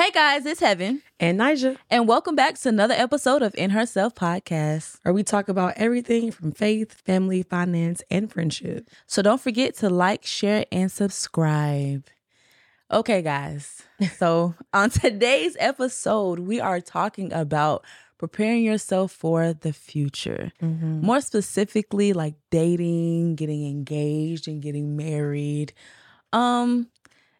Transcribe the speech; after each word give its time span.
Hey 0.00 0.12
guys, 0.12 0.46
it's 0.46 0.60
Heaven. 0.60 1.02
And 1.20 1.38
Nija. 1.38 1.76
And 1.90 2.08
welcome 2.08 2.34
back 2.34 2.58
to 2.60 2.70
another 2.70 2.94
episode 2.94 3.42
of 3.42 3.54
In 3.54 3.68
Herself 3.68 4.14
Podcast, 4.14 4.98
where 5.02 5.12
we 5.12 5.22
talk 5.22 5.50
about 5.50 5.74
everything 5.76 6.30
from 6.32 6.52
faith, 6.52 6.94
family, 7.04 7.42
finance, 7.42 8.00
and 8.10 8.32
friendship. 8.32 8.88
So 9.06 9.20
don't 9.20 9.42
forget 9.42 9.74
to 9.76 9.90
like, 9.90 10.24
share, 10.24 10.64
and 10.72 10.90
subscribe. 10.90 12.06
Okay, 12.90 13.20
guys. 13.20 13.82
So 14.16 14.54
on 14.72 14.88
today's 14.88 15.54
episode, 15.60 16.38
we 16.38 16.60
are 16.60 16.80
talking 16.80 17.30
about 17.34 17.84
preparing 18.16 18.64
yourself 18.64 19.12
for 19.12 19.52
the 19.52 19.74
future. 19.74 20.50
Mm-hmm. 20.62 21.04
More 21.04 21.20
specifically, 21.20 22.14
like 22.14 22.36
dating, 22.50 23.34
getting 23.34 23.68
engaged, 23.68 24.48
and 24.48 24.62
getting 24.62 24.96
married. 24.96 25.74
Um, 26.32 26.88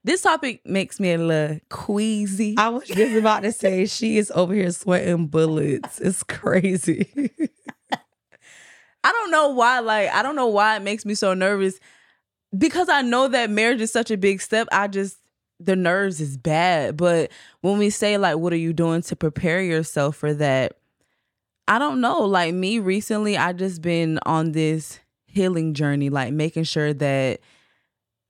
this 0.05 0.23
topic 0.23 0.63
makes 0.65 0.99
me 0.99 1.13
a 1.13 1.19
little 1.19 1.61
queasy. 1.69 2.55
I 2.59 2.69
was 2.71 2.87
just 2.89 3.17
about 3.17 3.43
to 3.43 3.53
say 3.53 3.87
she 3.87 4.19
is 4.19 4.31
over 4.35 4.55
here 4.55 4.71
sweating 4.71 5.27
bullets. 5.27 6.01
It's 6.01 6.23
crazy. 6.23 7.11
I 9.03 9.13
don't 9.13 9.31
know 9.31 9.49
why, 9.51 9.81
like, 9.81 10.11
I 10.11 10.23
don't 10.23 10.37
know 10.37 10.49
why 10.49 10.77
it 10.77 10.83
makes 10.83 11.05
me 11.05 11.15
so 11.15 11.35
nervous. 11.35 11.79
Because 12.57 12.89
I 12.89 13.03
know 13.03 13.29
that 13.29 13.49
marriage 13.51 13.81
is 13.81 13.93
such 13.93 14.11
a 14.11 14.17
big 14.17 14.41
step, 14.41 14.69
I 14.73 14.89
just 14.89 15.17
the 15.61 15.77
nerves 15.77 16.21
is 16.21 16.37
bad. 16.37 16.97
But 16.97 17.31
when 17.61 17.79
we 17.79 17.91
say 17.91 18.17
like 18.17 18.39
what 18.39 18.53
are 18.53 18.57
you 18.57 18.73
doing 18.73 19.03
to 19.03 19.15
prepare 19.15 19.63
yourself 19.63 20.17
for 20.17 20.35
that? 20.35 20.79
I 21.69 21.79
don't 21.79 22.01
know. 22.01 22.23
Like 22.23 22.55
me 22.55 22.81
recently, 22.81 23.37
I 23.37 23.53
just 23.53 23.83
been 23.83 24.19
on 24.27 24.53
this 24.53 24.99
healing 25.27 25.75
journey, 25.75 26.11
like 26.11 26.33
making 26.33 26.65
sure 26.65 26.93
that 26.95 27.41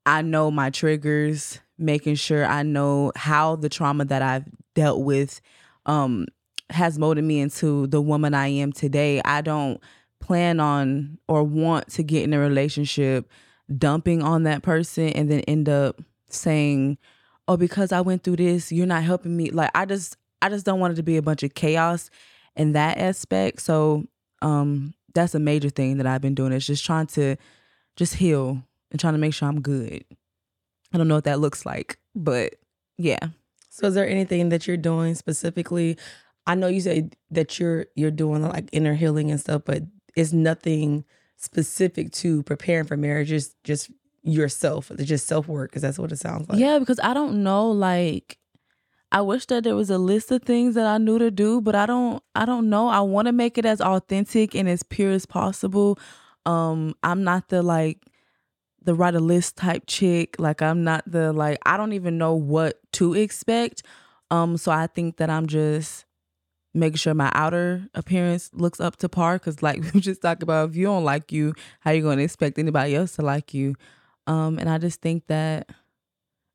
I 0.06 0.22
know 0.22 0.50
my 0.50 0.70
triggers, 0.70 1.60
making 1.78 2.16
sure 2.16 2.45
I 2.45 2.62
know 2.62 3.12
how 3.16 3.56
the 3.56 3.68
trauma 3.68 4.04
that 4.06 4.23
I've 4.23 4.45
dealt 4.74 5.02
with 5.02 5.40
um, 5.86 6.26
has 6.70 6.98
molded 6.98 7.24
me 7.24 7.40
into 7.40 7.86
the 7.86 8.01
woman 8.01 8.34
I 8.34 8.48
am 8.48 8.73
today. 8.73 9.21
I 9.24 9.40
don't 9.40 9.80
plan 10.21 10.60
on 10.60 11.18
or 11.28 11.43
want 11.43 11.88
to 11.90 12.02
get 12.02 12.24
in 12.24 12.32
a 12.32 12.38
relationship 12.38 13.28
dumping 13.76 14.23
on 14.23 14.43
that 14.45 14.62
person 14.62 15.09
and 15.10 15.30
then 15.30 15.40
end 15.40 15.68
up 15.68 16.01
saying, 16.28 16.98
"Oh, 17.48 17.56
because 17.56 17.93
I 17.93 18.01
went 18.01 18.23
through 18.23 18.37
this, 18.37 18.71
you're 18.71 18.87
not 18.87 19.02
helping 19.02 19.37
me." 19.37 19.51
Like 19.51 19.71
I 19.74 19.84
just 19.84 20.16
I 20.43 20.48
just 20.48 20.66
don't 20.66 20.80
want 20.80 20.93
it 20.93 20.96
to 20.96 21.02
be 21.02 21.16
a 21.16 21.23
bunch 21.23 21.43
of 21.43 21.54
chaos 21.54 22.10
in 22.56 22.73
that 22.73 22.98
aspect. 22.98 23.62
So, 23.62 24.06
um 24.43 24.95
that's 25.12 25.34
a 25.34 25.40
major 25.40 25.71
thing 25.71 25.96
that 25.98 26.06
I've 26.06 26.21
been 26.21 26.37
doing 26.37 26.52
is 26.52 26.66
just 26.66 26.84
trying 26.84 27.06
to 27.09 27.37
just 27.96 28.15
heal 28.15 28.62
and 28.91 29.01
trying 29.01 29.15
to 29.15 29.19
make 29.19 29.35
sure 29.35 29.49
I'm 29.49 29.60
good. 29.60 30.05
I 30.93 30.99
don't 30.99 31.09
know 31.09 31.16
what 31.16 31.24
that 31.24 31.41
looks 31.41 31.65
like, 31.65 31.99
but 32.15 32.55
yeah. 32.99 33.29
So 33.69 33.87
is 33.87 33.95
there 33.95 34.09
anything 34.09 34.49
that 34.49 34.66
you're 34.66 34.77
doing 34.77 35.15
specifically? 35.15 35.96
I 36.46 36.55
know 36.55 36.66
you 36.66 36.80
said 36.80 37.16
that 37.30 37.59
you're 37.59 37.87
you're 37.95 38.11
doing 38.11 38.43
like 38.43 38.68
inner 38.73 38.95
healing 38.95 39.30
and 39.30 39.41
stuff, 39.41 39.63
but 39.65 39.83
it's 40.16 40.33
nothing 40.33 41.05
specific 41.37 42.13
to 42.13 42.43
preparing 42.43 42.87
for 42.87 42.96
marriage. 42.96 43.30
It's 43.30 43.55
just 43.65 43.91
yourself. 44.23 44.91
It's 44.91 45.05
just 45.05 45.27
self 45.27 45.49
work 45.49 45.71
because 45.71 45.83
that's 45.83 45.99
what 45.99 46.13
it 46.13 46.18
sounds 46.18 46.49
like. 46.49 46.59
Yeah, 46.59 46.79
because 46.79 47.01
I 47.01 47.15
don't 47.15 47.43
know. 47.43 47.71
Like, 47.71 48.38
I 49.13 49.21
wish 49.23 49.46
that 49.46 49.65
there 49.65 49.77
was 49.77 49.91
a 49.91 49.99
list 49.99 50.30
of 50.30 50.43
things 50.43 50.74
that 50.74 50.87
I 50.87 50.99
knew 50.99 51.18
to 51.18 51.30
do, 51.30 51.61
but 51.61 51.74
I 51.74 51.87
don't. 51.87 52.23
I 52.35 52.45
don't 52.45 52.68
know. 52.68 52.88
I 52.88 53.01
want 53.01 53.27
to 53.27 53.33
make 53.33 53.57
it 53.59 53.65
as 53.65 53.80
authentic 53.80 54.55
and 54.55 54.68
as 54.68 54.83
pure 54.83 55.13
as 55.13 55.27
possible. 55.27 55.99
Um, 56.46 56.95
I'm 57.02 57.23
not 57.23 57.49
the 57.49 57.63
like 57.63 57.99
the 58.82 58.95
write 58.95 59.14
a 59.14 59.20
list 59.20 59.56
type 59.56 59.84
chick. 59.86 60.36
Like 60.38 60.62
I'm 60.62 60.84
not 60.84 61.04
the 61.06 61.32
like 61.32 61.59
I 61.64 61.76
don't 61.76 61.92
even 61.92 62.18
know 62.18 62.34
what 62.34 62.78
to 62.92 63.14
expect. 63.14 63.82
Um, 64.31 64.56
so 64.56 64.70
I 64.70 64.87
think 64.87 65.16
that 65.16 65.31
I'm 65.31 65.47
just 65.47 66.04
making 66.72 66.97
sure 66.97 67.14
my 67.14 67.31
outer 67.34 67.88
appearance 67.94 68.50
looks 68.53 68.81
up 68.81 68.97
to 68.97 69.09
par. 69.09 69.38
Cause 69.38 69.62
like 69.62 69.82
we 69.94 70.00
just 70.00 70.22
talked 70.22 70.42
about, 70.42 70.70
if 70.70 70.76
you 70.76 70.87
don't 70.87 71.04
like 71.04 71.32
you, 71.32 71.54
how 71.81 71.91
you 71.91 72.03
gonna 72.03 72.22
expect 72.22 72.59
anybody 72.59 72.94
else 72.94 73.16
to 73.16 73.22
like 73.22 73.55
you? 73.55 73.75
Um, 74.27 74.59
and 74.59 74.69
I 74.69 74.78
just 74.78 75.00
think 75.00 75.26
that 75.26 75.71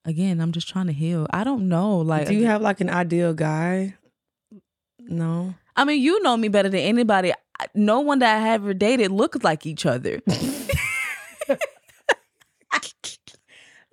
again, 0.05 0.39
I'm 0.39 0.51
just 0.51 0.69
trying 0.69 0.87
to 0.87 0.93
heal. 0.93 1.27
I 1.31 1.43
don't 1.43 1.67
know. 1.67 1.97
Like, 1.97 2.27
do 2.27 2.35
you 2.35 2.45
have 2.45 2.61
like 2.61 2.79
an 2.79 2.89
ideal 2.89 3.33
guy? 3.33 3.95
No. 4.99 5.53
I 5.75 5.83
mean, 5.83 6.01
you 6.01 6.21
know 6.23 6.37
me 6.37 6.47
better 6.47 6.69
than 6.69 6.79
anybody. 6.79 7.33
No 7.73 7.99
one 7.99 8.19
that 8.19 8.37
I 8.37 8.39
have 8.39 8.63
ever 8.63 8.73
dated 8.73 9.11
looks 9.11 9.43
like 9.43 9.65
each 9.65 9.85
other. 9.85 10.21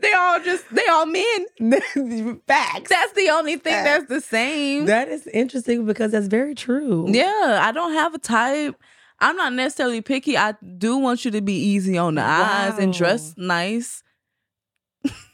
They 0.03 0.13
all 0.13 0.41
just 0.41 0.65
they 0.75 0.85
all 0.87 1.07
men. 1.07 2.41
Facts. 2.47 2.91
That's 2.91 3.13
the 3.13 3.31
only 3.31 3.57
thing 3.57 3.73
Facts. 3.73 3.85
that's 3.85 4.07
the 4.09 4.21
same. 4.21 4.87
That 4.87 5.09
is 5.09 5.29
interesting 5.29 5.87
because 5.87 6.11
that's 6.11 6.27
very 6.27 6.57
true. 6.57 7.07
Yeah, 7.09 7.61
I 7.63 7.71
don't 7.71 7.93
have 7.93 8.13
a 8.13 8.19
type. 8.19 8.75
I'm 9.21 9.37
not 9.37 9.53
necessarily 9.53 10.01
picky. 10.01 10.37
I 10.37 10.55
do 10.77 10.97
want 10.97 11.25
you 11.25 11.31
to 11.31 11.41
be 11.41 11.55
easy 11.55 11.97
on 11.97 12.17
the 12.17 12.23
wow. 12.23 12.43
eyes 12.43 12.79
and 12.79 12.93
dress 12.93 13.35
nice. 13.37 14.03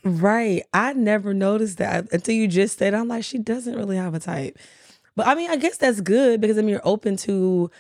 right. 0.05 0.63
I 0.75 0.93
never 0.93 1.33
noticed 1.33 1.79
that 1.79 2.13
until 2.13 2.35
you 2.35 2.47
just 2.47 2.79
said. 2.79 2.93
I'm 2.93 3.09
like, 3.09 3.25
she 3.25 3.39
doesn't 3.39 3.75
really 3.75 3.97
have 3.97 4.13
a 4.13 4.21
type. 4.21 4.59
But 5.17 5.29
I 5.29 5.35
mean, 5.35 5.51
I 5.51 5.57
guess 5.57 5.79
that's 5.79 6.03
good 6.03 6.43
because 6.43 6.59
I 6.59 6.61
mean, 6.61 6.71
you're 6.71 6.81
open 6.85 7.17
to 7.19 7.71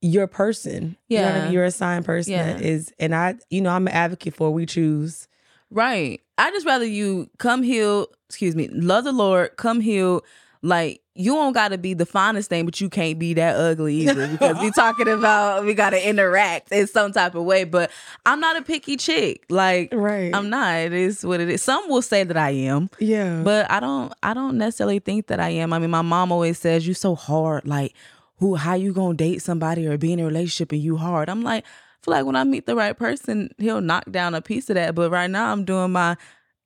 your 0.00 0.26
person. 0.26 0.96
Yeah, 1.08 1.18
you 1.18 1.24
know 1.24 1.40
I 1.40 1.44
mean? 1.44 1.52
you're 1.52 1.64
a 1.64 1.70
signed 1.70 2.04
person 2.04 2.32
yeah. 2.32 2.52
that 2.52 2.62
is, 2.62 2.92
and 2.98 3.14
I, 3.14 3.36
you 3.50 3.60
know, 3.60 3.70
I'm 3.70 3.86
an 3.86 3.94
advocate 3.94 4.34
for 4.34 4.50
we 4.50 4.66
choose. 4.66 5.28
Right. 5.70 6.20
I 6.38 6.50
just 6.50 6.66
rather 6.66 6.86
you 6.86 7.28
come 7.38 7.62
healed, 7.62 8.08
excuse 8.28 8.54
me, 8.54 8.68
love 8.68 9.04
the 9.04 9.12
Lord, 9.12 9.56
come 9.56 9.80
healed. 9.80 10.24
Like 10.60 11.02
you 11.14 11.34
don't 11.34 11.52
gotta 11.52 11.78
be 11.78 11.94
the 11.94 12.06
finest 12.06 12.48
thing, 12.48 12.64
but 12.64 12.80
you 12.80 12.88
can't 12.88 13.18
be 13.18 13.34
that 13.34 13.56
ugly 13.56 14.08
either. 14.08 14.26
Because 14.28 14.60
we 14.60 14.70
talking 14.70 15.08
about 15.08 15.64
we 15.64 15.74
gotta 15.74 16.08
interact 16.08 16.72
in 16.72 16.86
some 16.86 17.12
type 17.12 17.34
of 17.34 17.44
way. 17.44 17.64
But 17.64 17.90
I'm 18.26 18.40
not 18.40 18.56
a 18.56 18.62
picky 18.62 18.96
chick. 18.96 19.44
Like 19.48 19.90
right. 19.92 20.34
I'm 20.34 20.50
not. 20.50 20.78
It 20.78 20.92
is 20.92 21.24
what 21.24 21.40
it 21.40 21.48
is. 21.48 21.62
Some 21.62 21.88
will 21.88 22.02
say 22.02 22.24
that 22.24 22.36
I 22.36 22.50
am. 22.50 22.90
Yeah. 22.98 23.42
But 23.44 23.70
I 23.70 23.78
don't 23.78 24.12
I 24.22 24.34
don't 24.34 24.58
necessarily 24.58 24.98
think 24.98 25.28
that 25.28 25.38
I 25.38 25.50
am. 25.50 25.72
I 25.72 25.78
mean, 25.78 25.90
my 25.90 26.02
mom 26.02 26.32
always 26.32 26.58
says 26.58 26.86
you 26.86 26.94
so 26.94 27.14
hard. 27.14 27.66
Like, 27.66 27.94
who 28.38 28.54
how 28.54 28.74
you 28.74 28.92
gonna 28.92 29.14
date 29.14 29.42
somebody 29.42 29.86
or 29.86 29.98
be 29.98 30.12
in 30.12 30.20
a 30.20 30.24
relationship 30.24 30.72
and 30.72 30.80
you 30.80 30.96
hard? 30.96 31.28
I'm 31.28 31.42
like, 31.42 31.64
feel 32.02 32.14
like 32.14 32.24
when 32.24 32.36
I 32.36 32.44
meet 32.44 32.66
the 32.66 32.76
right 32.76 32.96
person, 32.96 33.50
he'll 33.58 33.80
knock 33.80 34.10
down 34.10 34.34
a 34.34 34.42
piece 34.42 34.70
of 34.70 34.74
that. 34.74 34.94
But 34.94 35.10
right 35.10 35.30
now, 35.30 35.52
I'm 35.52 35.64
doing 35.64 35.92
my 35.92 36.16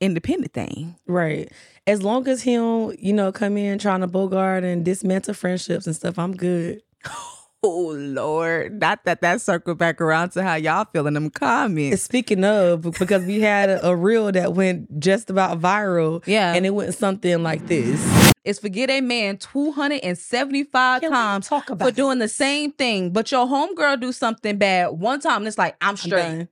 independent 0.00 0.52
thing. 0.52 0.96
Right. 1.06 1.50
As 1.86 2.02
long 2.02 2.28
as 2.28 2.42
he 2.42 2.54
don't, 2.54 2.98
you 2.98 3.12
know, 3.12 3.32
come 3.32 3.56
in 3.56 3.78
trying 3.78 4.00
to 4.00 4.06
bogart 4.06 4.64
and 4.64 4.84
dismantle 4.84 5.34
friendships 5.34 5.86
and 5.86 5.96
stuff, 5.96 6.18
I'm 6.18 6.36
good. 6.36 6.82
Oh 7.64 7.94
Lord, 7.96 8.80
not 8.80 9.04
that 9.04 9.20
that 9.20 9.40
circle 9.40 9.76
back 9.76 10.00
around 10.00 10.30
to 10.30 10.42
how 10.42 10.56
y'all 10.56 10.84
feel 10.92 11.06
in 11.06 11.14
them 11.14 11.30
comments. 11.30 12.02
Speaking 12.02 12.42
of, 12.44 12.82
because 12.98 13.24
we 13.24 13.40
had 13.40 13.70
a, 13.70 13.86
a 13.86 13.94
reel 13.94 14.32
that 14.32 14.54
went 14.54 14.98
just 14.98 15.30
about 15.30 15.60
viral, 15.60 16.26
yeah, 16.26 16.54
and 16.54 16.66
it 16.66 16.70
went 16.70 16.92
something 16.94 17.40
like 17.44 17.68
this: 17.68 18.00
"Is 18.44 18.58
forget 18.58 18.90
a 18.90 19.00
man 19.00 19.36
two 19.36 19.70
hundred 19.70 20.00
and 20.02 20.18
seventy-five 20.18 21.02
times 21.02 21.46
talk 21.46 21.70
about 21.70 21.88
for 21.88 21.94
doing 21.94 22.18
the 22.18 22.26
same 22.26 22.72
thing, 22.72 23.12
but 23.12 23.30
your 23.30 23.46
homegirl 23.46 24.00
do 24.00 24.10
something 24.10 24.58
bad 24.58 24.88
one 24.88 25.20
time, 25.20 25.38
and 25.38 25.46
it's 25.46 25.58
like 25.58 25.76
I'm 25.80 25.96
straight. 25.96 26.20
I'm 26.20 26.48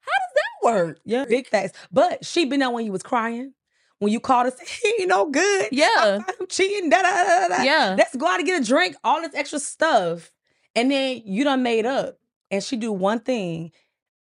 how 0.00 0.12
does 0.12 0.34
that 0.36 0.64
work? 0.64 1.00
Yeah, 1.04 1.26
big 1.28 1.48
facts. 1.48 1.76
But 1.92 2.24
she 2.24 2.46
been 2.46 2.60
there 2.60 2.70
when 2.70 2.86
you 2.86 2.92
was 2.92 3.02
crying 3.02 3.52
when 3.98 4.12
you 4.12 4.20
called 4.20 4.46
us, 4.46 4.58
he 4.60 4.94
ain't 5.00 5.08
no 5.08 5.30
good. 5.30 5.68
Yeah. 5.72 6.20
I'm 6.40 6.46
cheating. 6.48 6.90
Da, 6.90 7.00
da, 7.02 7.24
da, 7.24 7.48
da. 7.48 7.62
Yeah. 7.62 7.94
Let's 7.98 8.14
go 8.14 8.26
out 8.26 8.38
and 8.38 8.46
get 8.46 8.60
a 8.60 8.64
drink. 8.64 8.94
All 9.02 9.22
this 9.22 9.34
extra 9.34 9.58
stuff. 9.58 10.30
And 10.76 10.90
then 10.90 11.22
you 11.24 11.42
done 11.42 11.62
made 11.62 11.86
up 11.86 12.18
and 12.50 12.62
she 12.62 12.76
do 12.76 12.92
one 12.92 13.20
thing, 13.20 13.72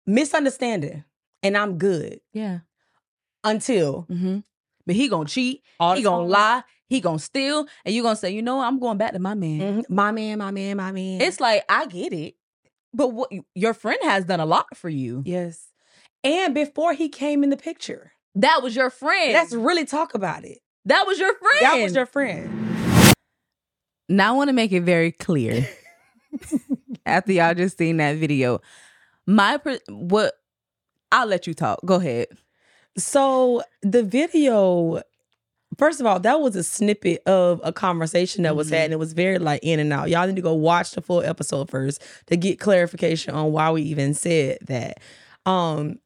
misunderstanding, 0.06 1.04
and 1.42 1.58
I'm 1.58 1.78
good. 1.78 2.20
Yeah. 2.34 2.60
Until. 3.44 4.06
Mm-hmm. 4.10 4.40
But 4.86 4.96
he 4.96 5.08
gonna 5.08 5.26
cheat, 5.26 5.64
All 5.80 5.96
he 5.96 6.04
gonna 6.04 6.26
lie, 6.26 6.64
he 6.88 7.00
gonna 7.00 7.20
steal, 7.20 7.66
and 7.86 7.96
you 7.96 8.04
gonna 8.04 8.16
say, 8.16 8.32
you 8.32 8.42
know 8.42 8.60
I'm 8.60 8.80
going 8.80 8.98
back 8.98 9.14
to 9.14 9.20
my 9.20 9.34
man. 9.34 9.60
Mm-hmm. 9.84 9.96
My 9.96 10.12
man, 10.12 10.40
my 10.40 10.52
man, 10.52 10.78
my 10.78 10.92
man. 10.92 11.22
It's 11.22 11.40
like, 11.40 11.64
I 11.70 11.86
get 11.88 12.12
it. 12.14 12.36
But 12.94 13.14
what 13.14 13.32
your 13.56 13.74
friend 13.74 14.00
has 14.04 14.26
done 14.26 14.42
a 14.42 14.46
lot 14.46 14.76
for 14.76 14.90
you. 14.90 15.24
Yes. 15.26 15.68
And 16.24 16.54
before 16.54 16.94
he 16.94 17.10
came 17.10 17.44
in 17.44 17.50
the 17.50 17.58
picture. 17.58 18.12
That 18.36 18.62
was 18.62 18.76
your 18.76 18.90
friend. 18.90 19.34
Let's 19.34 19.54
really 19.54 19.86
talk 19.86 20.14
about 20.14 20.44
it. 20.46 20.60
That 20.86 21.06
was 21.08 21.20
your 21.20 21.34
friend. 21.36 21.62
That 21.62 21.82
was 21.82 21.96
your 21.96 22.06
friend. 22.06 23.14
Now 24.10 24.34
I 24.34 24.36
want 24.36 24.50
to 24.50 24.54
make 24.54 24.72
it 24.72 24.82
very 24.82 25.12
clear. 25.12 25.68
after 27.06 27.32
y'all 27.32 27.54
just 27.54 27.78
seen 27.78 27.98
that 27.98 28.18
video. 28.18 28.62
My 29.26 29.60
what 29.90 30.34
I'll 31.12 31.28
let 31.28 31.48
you 31.48 31.54
talk. 31.54 31.80
Go 31.86 31.96
ahead. 31.96 32.28
So 32.98 33.64
the 33.82 34.04
video 34.04 35.02
First 35.78 36.02
of 36.02 36.06
all, 36.06 36.20
that 36.20 36.42
was 36.42 36.56
a 36.58 36.64
snippet 36.64 37.24
of 37.26 37.62
a 37.64 37.72
conversation 37.72 38.44
that 38.44 38.58
was 38.58 38.68
mm-hmm. 38.68 38.76
had, 38.76 38.84
and 38.86 38.94
it 38.94 39.00
was 39.00 39.14
very 39.14 39.40
like 39.40 39.62
in 39.64 39.80
and 39.80 39.94
out. 39.94 40.10
Y'all 40.10 40.28
need 40.28 40.36
to 40.36 40.42
go 40.42 40.54
watch 40.54 40.92
the 40.92 41.02
full 41.02 41.22
episode 41.22 41.70
first 41.70 42.04
to 42.28 42.36
get 42.36 42.60
clarification 42.60 43.34
on 43.34 43.54
why 43.54 43.72
we 43.72 43.82
even 43.84 44.14
said 44.14 44.58
that. 44.68 45.00
Um, 45.46 46.00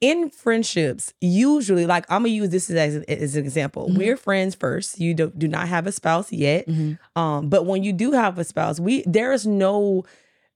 in 0.00 0.30
friendships, 0.30 1.14
usually, 1.20 1.86
like 1.86 2.04
I'm 2.10 2.22
gonna 2.22 2.30
use 2.30 2.50
this 2.50 2.68
as, 2.70 2.96
as 2.96 3.36
an 3.36 3.44
example. 3.44 3.88
Mm-hmm. 3.88 3.98
We're 3.98 4.16
friends 4.16 4.54
first. 4.54 5.00
You 5.00 5.14
do, 5.14 5.32
do 5.36 5.48
not 5.48 5.68
have 5.68 5.86
a 5.86 5.92
spouse 5.92 6.32
yet, 6.32 6.66
mm-hmm. 6.66 7.20
um, 7.20 7.48
but 7.48 7.66
when 7.66 7.82
you 7.82 7.92
do 7.92 8.12
have 8.12 8.38
a 8.38 8.44
spouse, 8.44 8.80
we 8.80 9.02
there 9.06 9.32
is 9.32 9.46
no 9.46 10.04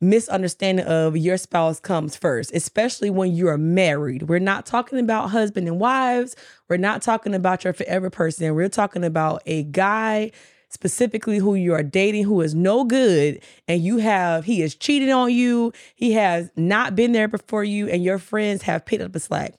misunderstanding 0.01 0.87
of 0.87 1.17
your 1.17 1.37
spouse 1.37 1.81
comes 1.81 2.15
first, 2.17 2.53
especially 2.55 3.11
when 3.11 3.33
you 3.33 3.49
are 3.49 3.59
married. 3.59 4.25
We're 4.25 4.39
not 4.39 4.65
talking 4.65 4.99
about 4.99 5.31
husband 5.31 5.67
and 5.67 5.81
wives. 5.81 6.37
We're 6.69 6.77
not 6.77 7.03
talking 7.03 7.35
about 7.35 7.65
your 7.65 7.73
forever 7.73 8.11
person. 8.11 8.55
We're 8.55 8.69
talking 8.69 9.05
about 9.05 9.43
a 9.47 9.65
guy 9.65 10.31
specifically 10.71 11.39
who 11.39 11.55
you 11.55 11.73
are 11.73 11.83
dating 11.83 12.25
who 12.25 12.41
is 12.41 12.55
no 12.55 12.85
good 12.85 13.41
and 13.67 13.83
you 13.83 13.99
have 13.99 14.45
he 14.45 14.61
has 14.61 14.75
cheated 14.75 15.11
on 15.11 15.33
you 15.33 15.73
he 15.95 16.13
has 16.13 16.51
not 16.57 16.95
been 16.95 17.13
there 17.13 17.29
before 17.29 17.65
you 17.65 17.89
and 17.89 18.05
your 18.05 18.19
friends 18.19 18.63
have 18.63 18.85
picked 18.85 19.03
up 19.03 19.13
the 19.13 19.21
slack 19.21 19.55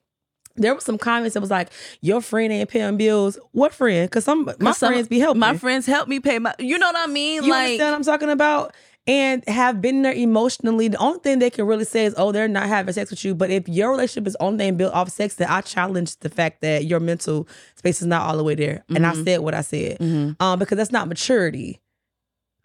there 0.59 0.75
was 0.75 0.83
some 0.83 0.97
comments 0.97 1.33
that 1.33 1.39
was 1.39 1.49
like, 1.49 1.69
"Your 2.01 2.21
friend 2.21 2.51
ain't 2.51 2.69
paying 2.69 2.97
bills." 2.97 3.39
What 3.53 3.73
friend? 3.73 4.09
Because 4.09 4.25
some 4.25 4.51
my 4.59 4.71
some, 4.71 4.91
friends 4.91 5.07
be 5.07 5.19
helping. 5.19 5.39
My 5.39 5.57
friends 5.57 5.85
help 5.85 6.07
me 6.07 6.19
pay 6.19 6.37
my. 6.37 6.53
You 6.59 6.77
know 6.77 6.87
what 6.87 6.97
I 6.97 7.11
mean? 7.11 7.43
You 7.43 7.51
like, 7.51 7.63
understand 7.63 7.91
what 7.91 7.95
I'm 7.95 8.03
talking 8.03 8.29
about? 8.29 8.75
And 9.07 9.47
have 9.47 9.81
been 9.81 10.03
there 10.03 10.13
emotionally. 10.13 10.87
The 10.87 10.97
only 10.97 11.19
thing 11.19 11.39
they 11.39 11.49
can 11.49 11.65
really 11.65 11.85
say 11.85 12.05
is, 12.05 12.13
oh, 12.17 12.31
they're 12.31 12.47
not 12.47 12.67
having 12.67 12.93
sex 12.93 13.09
with 13.09 13.25
you. 13.25 13.33
But 13.33 13.49
if 13.49 13.67
your 13.67 13.91
relationship 13.91 14.27
is 14.27 14.37
only 14.39 14.69
built 14.71 14.93
off 14.93 15.09
sex, 15.09 15.35
then 15.35 15.49
I 15.49 15.61
challenge 15.61 16.17
the 16.17 16.29
fact 16.29 16.61
that 16.61 16.85
your 16.85 16.99
mental 16.99 17.47
space 17.75 18.01
is 18.01 18.07
not 18.07 18.21
all 18.21 18.37
the 18.37 18.43
way 18.43 18.55
there. 18.55 18.75
Mm-hmm. 18.75 18.95
And 18.95 19.07
I 19.07 19.13
mm-hmm. 19.13 19.23
said 19.23 19.39
what 19.39 19.53
I 19.53 19.61
said 19.61 19.97
mm-hmm. 19.99 20.41
um, 20.43 20.59
because 20.59 20.77
that's 20.77 20.91
not 20.91 21.07
maturity. 21.07 21.79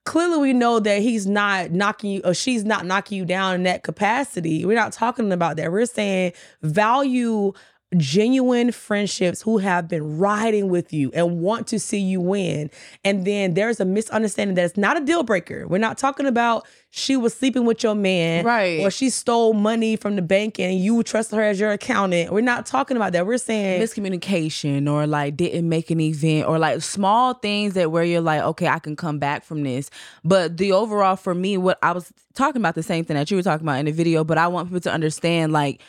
Clearly, 0.04 0.38
we 0.38 0.52
know 0.52 0.80
that 0.80 1.00
he's 1.00 1.26
not 1.26 1.70
knocking 1.70 2.10
you 2.10 2.20
or 2.24 2.34
she's 2.34 2.62
not 2.62 2.84
knocking 2.84 3.16
you 3.16 3.24
down 3.24 3.54
in 3.54 3.62
that 3.62 3.82
capacity. 3.82 4.66
We're 4.66 4.76
not 4.76 4.92
talking 4.92 5.32
about 5.32 5.56
that. 5.56 5.72
We're 5.72 5.86
saying 5.86 6.32
value 6.60 7.54
genuine 7.94 8.72
friendships 8.72 9.42
who 9.42 9.58
have 9.58 9.88
been 9.88 10.18
riding 10.18 10.68
with 10.68 10.92
you 10.92 11.10
and 11.14 11.40
want 11.40 11.66
to 11.68 11.78
see 11.78 11.98
you 11.98 12.20
win. 12.20 12.70
And 13.04 13.24
then 13.24 13.54
there's 13.54 13.80
a 13.80 13.84
misunderstanding 13.84 14.54
that 14.56 14.64
it's 14.64 14.76
not 14.76 14.96
a 14.96 15.04
deal 15.04 15.22
breaker. 15.22 15.66
We're 15.66 15.78
not 15.78 15.98
talking 15.98 16.26
about 16.26 16.66
she 16.90 17.16
was 17.16 17.34
sleeping 17.34 17.64
with 17.64 17.82
your 17.82 17.96
man, 17.96 18.44
right? 18.44 18.80
Or 18.80 18.90
she 18.90 19.10
stole 19.10 19.52
money 19.52 19.96
from 19.96 20.14
the 20.14 20.22
bank 20.22 20.60
and 20.60 20.78
you 20.78 21.02
trusted 21.02 21.36
her 21.36 21.42
as 21.42 21.58
your 21.58 21.72
accountant. 21.72 22.30
We're 22.32 22.40
not 22.40 22.66
talking 22.66 22.96
about 22.96 23.12
that. 23.14 23.26
We're 23.26 23.38
saying 23.38 23.82
miscommunication 23.82 24.88
or 24.88 25.04
like 25.06 25.36
didn't 25.36 25.68
make 25.68 25.90
an 25.90 26.00
event 26.00 26.46
or 26.46 26.58
like 26.58 26.82
small 26.82 27.34
things 27.34 27.74
that 27.74 27.90
where 27.90 28.04
you're 28.04 28.20
like, 28.20 28.42
okay, 28.42 28.68
I 28.68 28.78
can 28.78 28.94
come 28.94 29.18
back 29.18 29.44
from 29.44 29.64
this. 29.64 29.90
But 30.22 30.56
the 30.56 30.70
overall 30.70 31.16
for 31.16 31.34
me, 31.34 31.58
what 31.58 31.78
I 31.82 31.90
was 31.90 32.12
talking 32.34 32.62
about 32.62 32.76
the 32.76 32.82
same 32.84 33.04
thing 33.04 33.16
that 33.16 33.28
you 33.28 33.36
were 33.36 33.42
talking 33.42 33.64
about 33.66 33.80
in 33.80 33.86
the 33.86 33.92
video, 33.92 34.22
but 34.22 34.38
I 34.38 34.46
want 34.46 34.68
people 34.68 34.80
to 34.82 34.92
understand 34.92 35.52
like 35.52 35.80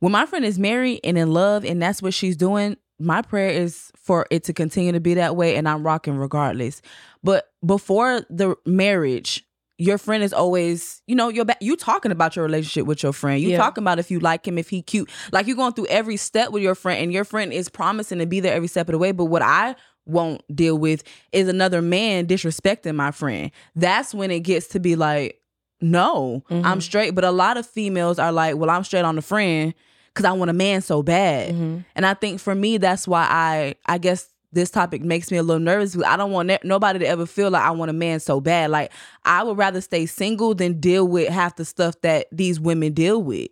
when 0.00 0.12
my 0.12 0.26
friend 0.26 0.44
is 0.44 0.58
married 0.58 1.00
and 1.04 1.16
in 1.16 1.32
love 1.32 1.64
and 1.64 1.80
that's 1.80 2.02
what 2.02 2.14
she's 2.14 2.36
doing, 2.36 2.76
my 2.98 3.22
prayer 3.22 3.50
is 3.50 3.90
for 3.96 4.26
it 4.30 4.44
to 4.44 4.52
continue 4.52 4.92
to 4.92 5.00
be 5.00 5.14
that 5.14 5.36
way 5.36 5.56
and 5.56 5.68
I'm 5.68 5.84
rocking 5.84 6.16
regardless. 6.16 6.82
But 7.22 7.48
before 7.64 8.22
the 8.30 8.56
marriage, 8.64 9.44
your 9.78 9.98
friend 9.98 10.22
is 10.22 10.32
always, 10.32 11.02
you 11.06 11.14
know, 11.14 11.28
you're 11.28 11.44
ba- 11.44 11.56
you 11.60 11.76
talking 11.76 12.10
about 12.10 12.36
your 12.36 12.44
relationship 12.44 12.86
with 12.86 13.02
your 13.02 13.12
friend. 13.12 13.42
You 13.42 13.50
yeah. 13.50 13.58
talking 13.58 13.84
about 13.84 13.98
if 13.98 14.10
you 14.10 14.18
like 14.20 14.46
him, 14.46 14.56
if 14.56 14.70
he 14.70 14.80
cute. 14.80 15.10
Like 15.32 15.46
you're 15.46 15.56
going 15.56 15.74
through 15.74 15.88
every 15.88 16.16
step 16.16 16.50
with 16.50 16.62
your 16.62 16.74
friend, 16.74 17.02
and 17.02 17.12
your 17.12 17.24
friend 17.24 17.52
is 17.52 17.68
promising 17.68 18.18
to 18.20 18.26
be 18.26 18.40
there 18.40 18.54
every 18.54 18.68
step 18.68 18.88
of 18.88 18.92
the 18.92 18.98
way. 18.98 19.12
But 19.12 19.26
what 19.26 19.42
I 19.42 19.76
won't 20.06 20.42
deal 20.54 20.78
with 20.78 21.02
is 21.32 21.48
another 21.48 21.82
man 21.82 22.26
disrespecting 22.26 22.94
my 22.94 23.10
friend. 23.10 23.50
That's 23.74 24.14
when 24.14 24.30
it 24.30 24.40
gets 24.40 24.68
to 24.68 24.80
be 24.80 24.96
like, 24.96 25.40
no, 25.82 26.42
mm-hmm. 26.48 26.64
I'm 26.64 26.80
straight. 26.80 27.14
But 27.14 27.24
a 27.24 27.30
lot 27.30 27.58
of 27.58 27.66
females 27.66 28.18
are 28.18 28.32
like, 28.32 28.56
well, 28.56 28.70
I'm 28.70 28.84
straight 28.84 29.04
on 29.04 29.16
the 29.16 29.22
friend 29.22 29.74
because 30.16 30.24
I 30.24 30.32
want 30.32 30.50
a 30.50 30.54
man 30.54 30.80
so 30.80 31.02
bad. 31.02 31.52
Mm-hmm. 31.52 31.80
And 31.94 32.06
I 32.06 32.14
think 32.14 32.40
for 32.40 32.54
me, 32.54 32.78
that's 32.78 33.06
why 33.06 33.26
I, 33.28 33.74
I 33.84 33.98
guess 33.98 34.30
this 34.50 34.70
topic 34.70 35.02
makes 35.02 35.30
me 35.30 35.36
a 35.36 35.42
little 35.42 35.60
nervous. 35.60 35.94
I 36.02 36.16
don't 36.16 36.32
want 36.32 36.46
ne- 36.46 36.58
nobody 36.64 37.00
to 37.00 37.06
ever 37.06 37.26
feel 37.26 37.50
like 37.50 37.62
I 37.62 37.70
want 37.72 37.90
a 37.90 37.94
man 37.94 38.18
so 38.20 38.40
bad. 38.40 38.70
Like 38.70 38.92
I 39.26 39.42
would 39.42 39.58
rather 39.58 39.82
stay 39.82 40.06
single 40.06 40.54
than 40.54 40.80
deal 40.80 41.06
with 41.06 41.28
half 41.28 41.56
the 41.56 41.66
stuff 41.66 42.00
that 42.00 42.28
these 42.32 42.58
women 42.58 42.94
deal 42.94 43.22
with. 43.22 43.50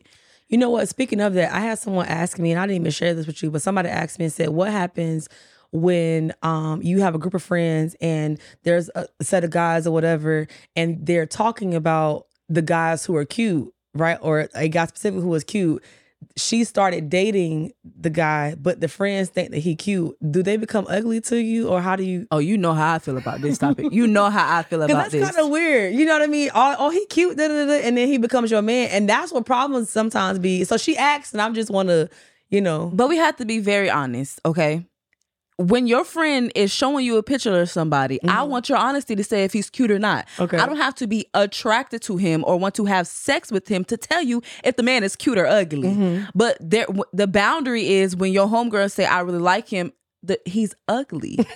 You 0.48 0.56
know 0.56 0.70
what? 0.70 0.88
Speaking 0.88 1.20
of 1.20 1.34
that, 1.34 1.52
I 1.52 1.60
had 1.60 1.78
someone 1.78 2.06
ask 2.06 2.38
me, 2.38 2.52
and 2.52 2.60
I 2.60 2.66
didn't 2.66 2.80
even 2.80 2.92
share 2.92 3.12
this 3.12 3.26
with 3.26 3.42
you, 3.42 3.50
but 3.50 3.60
somebody 3.60 3.90
asked 3.90 4.18
me 4.18 4.24
and 4.24 4.32
said, 4.32 4.48
"What 4.50 4.70
happens?" 4.70 5.28
when 5.72 6.32
um, 6.42 6.80
you 6.82 7.00
have 7.00 7.16
a 7.16 7.18
group 7.18 7.34
of 7.34 7.42
friends 7.42 7.96
and 8.00 8.38
there's 8.62 8.88
a 8.94 9.08
set 9.20 9.42
of 9.42 9.50
guys 9.50 9.88
or 9.88 9.90
whatever, 9.90 10.46
and 10.76 11.04
they're 11.04 11.26
talking 11.26 11.74
about 11.74 12.26
the 12.48 12.62
guys 12.62 13.04
who 13.04 13.16
are 13.16 13.24
cute, 13.24 13.74
right? 13.92 14.16
Or 14.20 14.48
a 14.54 14.68
guy 14.68 14.86
specifically 14.86 15.22
who 15.22 15.30
was 15.30 15.42
cute. 15.42 15.82
She 16.36 16.64
started 16.64 17.08
dating 17.08 17.72
the 17.84 18.10
guy, 18.10 18.54
but 18.54 18.80
the 18.80 18.88
friends 18.88 19.28
think 19.28 19.50
that 19.50 19.58
he 19.58 19.76
cute. 19.76 20.16
Do 20.30 20.42
they 20.42 20.56
become 20.56 20.86
ugly 20.88 21.20
to 21.22 21.36
you, 21.40 21.68
or 21.68 21.80
how 21.80 21.96
do 21.96 22.04
you? 22.04 22.26
Oh, 22.30 22.38
you 22.38 22.58
know 22.58 22.72
how 22.72 22.94
I 22.94 22.98
feel 22.98 23.16
about 23.16 23.40
this 23.40 23.58
topic. 23.58 23.92
you 23.92 24.06
know 24.06 24.30
how 24.30 24.58
I 24.58 24.62
feel 24.62 24.82
about 24.82 24.94
that's 24.94 25.12
this. 25.12 25.22
That's 25.22 25.36
kind 25.36 25.46
of 25.46 25.52
weird. 25.52 25.94
You 25.94 26.06
know 26.06 26.12
what 26.12 26.22
I 26.22 26.26
mean? 26.26 26.50
Oh, 26.54 26.76
oh 26.78 26.90
he 26.90 27.04
cute, 27.06 27.36
da, 27.36 27.48
da, 27.48 27.66
da, 27.66 27.80
and 27.82 27.96
then 27.96 28.08
he 28.08 28.18
becomes 28.18 28.50
your 28.50 28.62
man, 28.62 28.88
and 28.90 29.08
that's 29.08 29.32
what 29.32 29.46
problems 29.46 29.90
sometimes 29.90 30.38
be. 30.38 30.64
So 30.64 30.76
she 30.76 30.96
asked, 30.96 31.32
and 31.32 31.42
I'm 31.42 31.54
just 31.54 31.70
want 31.70 31.88
to, 31.88 32.08
you 32.50 32.60
know. 32.60 32.90
But 32.92 33.08
we 33.08 33.16
have 33.16 33.36
to 33.36 33.44
be 33.44 33.58
very 33.58 33.90
honest, 33.90 34.40
okay? 34.44 34.86
When 35.56 35.86
your 35.86 36.04
friend 36.04 36.50
is 36.54 36.72
showing 36.72 37.06
you 37.06 37.16
a 37.16 37.22
picture 37.22 37.60
of 37.60 37.70
somebody, 37.70 38.16
mm-hmm. 38.16 38.30
I 38.36 38.42
want 38.42 38.68
your 38.68 38.78
honesty 38.78 39.14
to 39.14 39.22
say 39.22 39.44
if 39.44 39.52
he's 39.52 39.70
cute 39.70 39.90
or 39.90 39.98
not. 39.98 40.26
Okay. 40.40 40.58
I 40.58 40.66
don't 40.66 40.76
have 40.76 40.94
to 40.96 41.06
be 41.06 41.26
attracted 41.34 42.02
to 42.02 42.16
him 42.16 42.44
or 42.46 42.58
want 42.58 42.74
to 42.76 42.86
have 42.86 43.06
sex 43.06 43.52
with 43.52 43.68
him 43.68 43.84
to 43.86 43.96
tell 43.96 44.22
you 44.22 44.42
if 44.64 44.76
the 44.76 44.82
man 44.82 45.04
is 45.04 45.14
cute 45.14 45.38
or 45.38 45.46
ugly. 45.46 45.88
Mm-hmm. 45.88 46.24
But 46.34 46.56
there, 46.60 46.86
the 47.12 47.26
boundary 47.26 47.88
is 47.88 48.16
when 48.16 48.32
your 48.32 48.48
homegirl 48.48 48.90
say, 48.90 49.04
"I 49.04 49.20
really 49.20 49.38
like 49.38 49.68
him," 49.68 49.92
that 50.24 50.40
he's 50.46 50.74
ugly. 50.88 51.38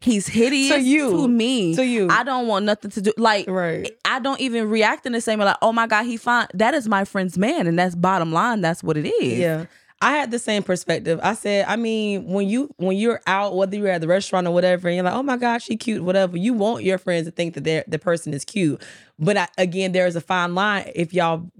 He's 0.00 0.26
hideous 0.26 0.74
to 0.74 0.82
you, 0.82 1.10
to 1.12 1.28
me. 1.28 1.74
To 1.76 1.86
you, 1.86 2.08
I 2.10 2.24
don't 2.24 2.46
want 2.46 2.66
nothing 2.66 2.90
to 2.90 3.00
do. 3.00 3.12
Like, 3.16 3.48
right. 3.48 3.90
I 4.04 4.18
don't 4.18 4.38
even 4.38 4.68
react 4.68 5.06
in 5.06 5.12
the 5.12 5.20
same 5.22 5.38
way. 5.38 5.46
Like, 5.46 5.56
oh 5.62 5.72
my 5.72 5.86
god, 5.86 6.04
he 6.04 6.18
fine. 6.18 6.46
That 6.52 6.74
is 6.74 6.86
my 6.86 7.06
friend's 7.06 7.38
man, 7.38 7.66
and 7.66 7.78
that's 7.78 7.94
bottom 7.94 8.30
line. 8.30 8.60
That's 8.60 8.82
what 8.82 8.98
it 8.98 9.06
is. 9.06 9.38
Yeah. 9.38 9.64
I 10.00 10.12
had 10.12 10.30
the 10.30 10.38
same 10.38 10.62
perspective. 10.62 11.18
I 11.22 11.34
said, 11.34 11.66
I 11.66 11.76
mean, 11.76 12.26
when 12.26 12.48
you 12.48 12.70
when 12.76 12.96
you're 12.96 13.20
out, 13.26 13.56
whether 13.56 13.76
you're 13.76 13.88
at 13.88 14.00
the 14.00 14.08
restaurant 14.08 14.46
or 14.46 14.50
whatever, 14.50 14.88
and 14.88 14.96
you're 14.96 15.04
like, 15.04 15.14
oh 15.14 15.22
my 15.22 15.36
God, 15.36 15.62
she 15.62 15.76
cute, 15.76 16.02
whatever. 16.02 16.36
You 16.36 16.52
want 16.52 16.84
your 16.84 16.98
friends 16.98 17.26
to 17.26 17.30
think 17.30 17.54
that 17.54 17.90
the 17.90 17.98
person 17.98 18.34
is 18.34 18.44
cute. 18.44 18.82
But 19.18 19.36
I, 19.36 19.48
again, 19.56 19.92
there 19.92 20.06
is 20.06 20.16
a 20.16 20.20
fine 20.20 20.54
line 20.54 20.90
if 20.94 21.14
y'all 21.14 21.50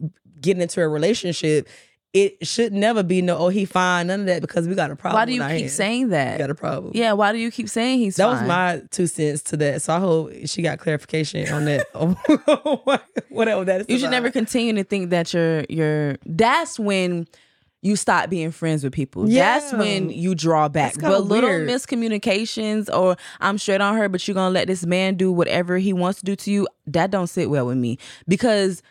get 0.40 0.58
into 0.58 0.82
a 0.82 0.88
relationship. 0.88 1.68
It 2.12 2.46
should 2.46 2.72
never 2.72 3.02
be 3.02 3.22
no, 3.22 3.36
oh, 3.36 3.48
he 3.48 3.64
fine, 3.64 4.06
none 4.06 4.20
of 4.20 4.26
that 4.26 4.40
because 4.40 4.68
we 4.68 4.76
got 4.76 4.92
a 4.92 4.94
problem. 4.94 5.20
Why 5.20 5.24
do 5.24 5.32
you 5.32 5.44
keep 5.48 5.68
saying 5.68 6.10
that? 6.10 6.34
We 6.34 6.38
got 6.38 6.50
a 6.50 6.54
problem. 6.54 6.92
Yeah, 6.94 7.12
why 7.14 7.32
do 7.32 7.38
you 7.38 7.50
keep 7.50 7.68
saying 7.68 7.98
he's 7.98 8.14
that 8.16 8.26
fine? 8.26 8.40
was 8.40 8.46
my 8.46 8.82
two 8.92 9.08
cents 9.08 9.42
to 9.44 9.56
that. 9.56 9.82
So 9.82 9.96
I 9.96 9.98
hope 9.98 10.32
she 10.44 10.62
got 10.62 10.78
clarification 10.78 11.52
on 11.52 11.64
that. 11.64 11.88
whatever 13.30 13.64
that 13.64 13.80
is. 13.80 13.86
You 13.88 13.98
should 13.98 14.12
never 14.12 14.30
continue 14.30 14.74
to 14.74 14.84
think 14.84 15.10
that 15.10 15.34
you're 15.34 15.64
you're 15.68 16.16
that's 16.24 16.78
when 16.78 17.26
you 17.84 17.96
stop 17.96 18.30
being 18.30 18.50
friends 18.50 18.82
with 18.82 18.94
people. 18.94 19.28
Yeah. 19.28 19.58
That's 19.60 19.72
when 19.74 20.08
you 20.08 20.34
draw 20.34 20.70
back. 20.70 20.94
But 20.98 21.24
little 21.24 21.50
weird. 21.50 21.68
miscommunications 21.68 22.92
or 22.92 23.16
I'm 23.40 23.58
straight 23.58 23.82
on 23.82 23.96
her, 23.96 24.08
but 24.08 24.26
you're 24.26 24.34
gonna 24.34 24.54
let 24.54 24.68
this 24.68 24.86
man 24.86 25.16
do 25.16 25.30
whatever 25.30 25.76
he 25.76 25.92
wants 25.92 26.20
to 26.20 26.24
do 26.24 26.34
to 26.34 26.50
you, 26.50 26.66
that 26.86 27.10
don't 27.10 27.26
sit 27.26 27.50
well 27.50 27.66
with 27.66 27.76
me. 27.76 27.98
Because 28.26 28.82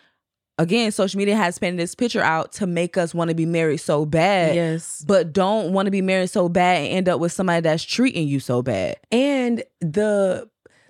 again, 0.60 0.92
social 0.92 1.18
media 1.18 1.36
has 1.36 1.58
painted 1.58 1.80
this 1.80 1.96
picture 1.96 2.22
out 2.22 2.52
to 2.54 2.68
make 2.68 2.96
us 2.96 3.16
want 3.16 3.30
to 3.30 3.36
be 3.36 3.48
married 3.48 3.80
so 3.80 4.06
bad. 4.06 4.54
Yes. 4.56 5.04
But 5.08 5.34
don't 5.34 5.74
want 5.74 5.88
to 5.88 5.92
be 5.92 6.04
married 6.04 6.30
so 6.30 6.48
bad 6.48 6.84
and 6.84 6.94
end 6.94 7.10
up 7.10 7.20
with 7.20 7.32
somebody 7.32 7.62
that's 7.62 7.84
treating 7.84 8.28
you 8.28 8.40
so 8.40 8.62
bad. 8.62 8.98
And 9.12 9.64
the 9.82 10.48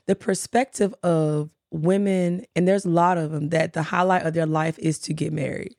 the 0.07 0.15
perspective 0.17 0.93
of 1.03 1.49
women, 1.71 2.45
and 2.53 2.67
there's 2.67 2.83
a 2.83 2.89
lot 2.89 3.17
of 3.17 3.31
them 3.31 3.49
that 3.49 3.71
the 3.71 3.83
highlight 3.83 4.25
of 4.25 4.33
their 4.33 4.45
life 4.45 4.77
is 4.79 4.99
to 4.99 5.13
get 5.13 5.31
married. 5.31 5.77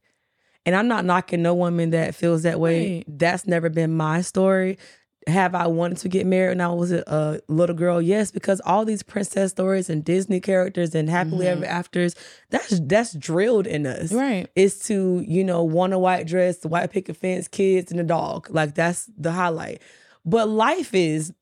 And 0.67 0.75
I'm 0.75 0.89
not 0.89 1.05
knocking 1.05 1.43
no 1.43 1.55
woman 1.55 1.91
that 1.91 2.15
feels 2.15 2.43
that 2.43 2.59
way. 2.59 2.97
Right. 2.97 3.19
That's 3.19 3.47
never 3.47 3.69
been 3.69 3.97
my 3.97 4.23
story. 4.23 4.79
Have 5.27 5.55
I 5.55 5.67
wanted 5.67 5.99
to 5.99 6.09
get 6.09 6.27
married 6.27 6.51
when 6.51 6.61
I 6.61 6.69
was 6.69 6.93
a, 6.93 7.41
little 7.49 7.75
girl? 7.75 8.01
Yes, 8.01 8.31
because 8.31 8.61
all 8.61 8.85
these 8.85 9.03
princess 9.03 9.53
stories 9.53 9.89
and 9.89 10.05
Disney 10.05 10.39
characters 10.39 10.95
and 10.95 11.09
happily 11.09 11.47
mm-hmm. 11.47 11.65
ever 11.65 11.67
afters, 11.67 12.15
that's 12.51 12.79
that's 12.81 13.15
drilled 13.15 13.67
in 13.67 13.87
us. 13.87 14.13
Right. 14.13 14.49
Is 14.55 14.79
to, 14.81 15.25
you 15.27 15.43
know, 15.43 15.65
want 15.65 15.95
a 15.95 15.99
white 15.99 16.27
dress, 16.27 16.59
the 16.59 16.69
white 16.69 16.91
picket 16.91 17.17
fence, 17.17 17.49
kids, 17.49 17.91
and 17.91 18.01
a 18.01 18.05
dog. 18.05 18.49
Like 18.51 18.75
that's 18.75 19.09
the 19.17 19.33
highlight. 19.33 19.81
But 20.27 20.49
life 20.49 20.95
is 20.95 21.33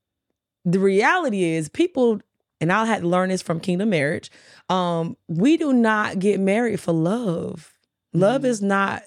the 0.65 0.79
reality 0.79 1.43
is 1.43 1.69
people 1.69 2.21
and 2.61 2.73
I 2.73 2.85
had 2.87 3.03
to 3.03 3.09
learn 3.09 3.31
this 3.31 3.43
from 3.43 3.59
Kingdom 3.59 3.91
Marriage. 3.91 4.31
Um, 4.69 5.17
we 5.27 5.57
do 5.57 5.73
not 5.73 6.21
get 6.21 6.39
married 6.39 6.79
for 6.79 6.93
love. 6.93 7.75
Love 8.13 8.43
mm-hmm. 8.43 8.51
is 8.51 8.63
not 8.63 9.03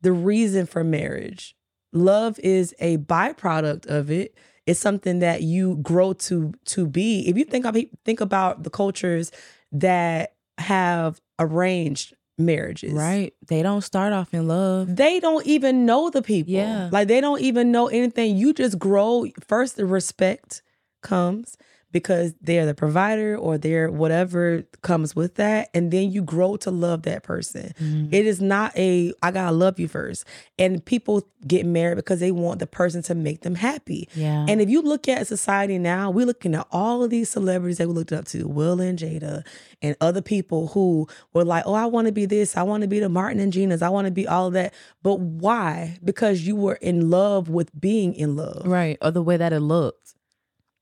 the 0.00 0.12
reason 0.12 0.66
for 0.66 0.84
marriage. 0.84 1.54
Love 1.92 2.38
is 2.40 2.74
a 2.78 2.98
byproduct 2.98 3.86
of 3.86 4.10
it. 4.10 4.36
It's 4.66 4.80
something 4.80 5.20
that 5.20 5.42
you 5.42 5.76
grow 5.78 6.12
to 6.12 6.52
to 6.66 6.86
be. 6.86 7.26
If 7.28 7.38
you 7.38 7.44
think 7.44 7.64
of 7.64 7.76
think 8.04 8.20
about 8.20 8.62
the 8.64 8.70
cultures 8.70 9.32
that 9.72 10.34
have 10.58 11.20
arranged 11.38 12.14
marriages. 12.36 12.92
Right. 12.92 13.34
They 13.48 13.62
don't 13.62 13.80
start 13.80 14.12
off 14.12 14.32
in 14.32 14.46
love. 14.46 14.94
They 14.94 15.20
don't 15.20 15.44
even 15.46 15.86
know 15.86 16.10
the 16.10 16.22
people. 16.22 16.52
Yeah. 16.52 16.88
Like 16.92 17.08
they 17.08 17.20
don't 17.20 17.40
even 17.40 17.72
know 17.72 17.88
anything. 17.88 18.36
You 18.36 18.52
just 18.52 18.78
grow. 18.78 19.26
First, 19.46 19.76
the 19.76 19.86
respect 19.86 20.62
comes 21.02 21.56
because 21.98 22.32
they're 22.40 22.64
the 22.64 22.74
provider 22.74 23.36
or 23.36 23.58
they're 23.58 23.90
whatever 23.90 24.62
comes 24.82 25.16
with 25.16 25.34
that. 25.34 25.68
And 25.74 25.90
then 25.90 26.12
you 26.12 26.22
grow 26.22 26.56
to 26.58 26.70
love 26.70 27.02
that 27.02 27.24
person. 27.24 27.72
Mm-hmm. 27.80 28.14
It 28.14 28.26
is 28.26 28.40
not 28.40 28.76
a, 28.76 29.12
I 29.22 29.32
gotta 29.32 29.52
love 29.52 29.80
you 29.80 29.88
first. 29.88 30.24
And 30.58 30.84
people 30.84 31.26
get 31.46 31.66
married 31.66 31.96
because 31.96 32.20
they 32.20 32.30
want 32.30 32.60
the 32.60 32.66
person 32.66 33.02
to 33.02 33.14
make 33.14 33.42
them 33.42 33.56
happy. 33.56 34.08
Yeah. 34.14 34.46
And 34.48 34.60
if 34.60 34.68
you 34.68 34.80
look 34.80 35.08
at 35.08 35.26
society 35.26 35.78
now, 35.78 36.10
we're 36.10 36.26
looking 36.26 36.54
at 36.54 36.66
all 36.70 37.02
of 37.02 37.10
these 37.10 37.28
celebrities 37.28 37.78
that 37.78 37.88
we 37.88 37.94
looked 37.94 38.12
up 38.12 38.26
to, 38.26 38.46
Will 38.46 38.80
and 38.80 38.98
Jada, 38.98 39.44
and 39.82 39.96
other 40.00 40.22
people 40.22 40.68
who 40.68 41.08
were 41.32 41.44
like, 41.44 41.64
oh, 41.66 41.74
I 41.74 41.86
wanna 41.86 42.12
be 42.12 42.26
this, 42.26 42.56
I 42.56 42.62
wanna 42.62 42.86
be 42.86 43.00
the 43.00 43.08
Martin 43.08 43.40
and 43.40 43.52
Gina's, 43.52 43.82
I 43.82 43.88
wanna 43.88 44.12
be 44.12 44.26
all 44.28 44.46
of 44.46 44.52
that. 44.52 44.72
But 45.02 45.18
why? 45.18 45.98
Because 46.04 46.46
you 46.46 46.54
were 46.54 46.74
in 46.74 47.10
love 47.10 47.48
with 47.48 47.78
being 47.78 48.14
in 48.14 48.36
love. 48.36 48.62
Right. 48.66 48.98
Or 49.02 49.10
the 49.10 49.22
way 49.22 49.36
that 49.36 49.52
it 49.52 49.60
looked 49.60 50.14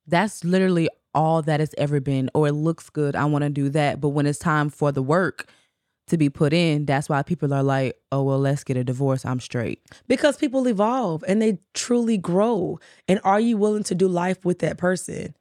that's 0.06 0.44
literally 0.44 0.88
all 1.16 1.42
that 1.42 1.60
it's 1.60 1.74
ever 1.78 1.98
been 1.98 2.30
or 2.34 2.46
it 2.46 2.52
looks 2.52 2.90
good 2.90 3.16
i 3.16 3.24
want 3.24 3.42
to 3.42 3.50
do 3.50 3.70
that. 3.70 4.00
But 4.00 4.10
when 4.10 4.26
it's 4.26 4.38
time 4.38 4.70
for 4.70 4.92
the 4.92 5.02
work 5.02 5.50
to 6.08 6.16
be 6.16 6.30
put 6.30 6.52
in 6.52 6.86
that's 6.86 7.08
why 7.08 7.22
people 7.22 7.52
are 7.52 7.64
like 7.64 7.96
oh 8.12 8.22
well 8.22 8.38
let's 8.38 8.62
get 8.62 8.76
a 8.76 8.84
divorce 8.84 9.24
i'm 9.24 9.40
straight. 9.40 9.80
Because 10.06 10.36
people 10.36 10.68
evolve 10.68 11.24
and 11.26 11.42
they 11.42 11.58
truly 11.74 12.18
grow. 12.18 12.78
And 13.08 13.18
are 13.24 13.40
you 13.40 13.56
willing 13.56 13.82
to 13.84 13.94
do 13.96 14.06
life 14.06 14.44
with 14.44 14.60
that 14.60 14.78
person? 14.78 15.34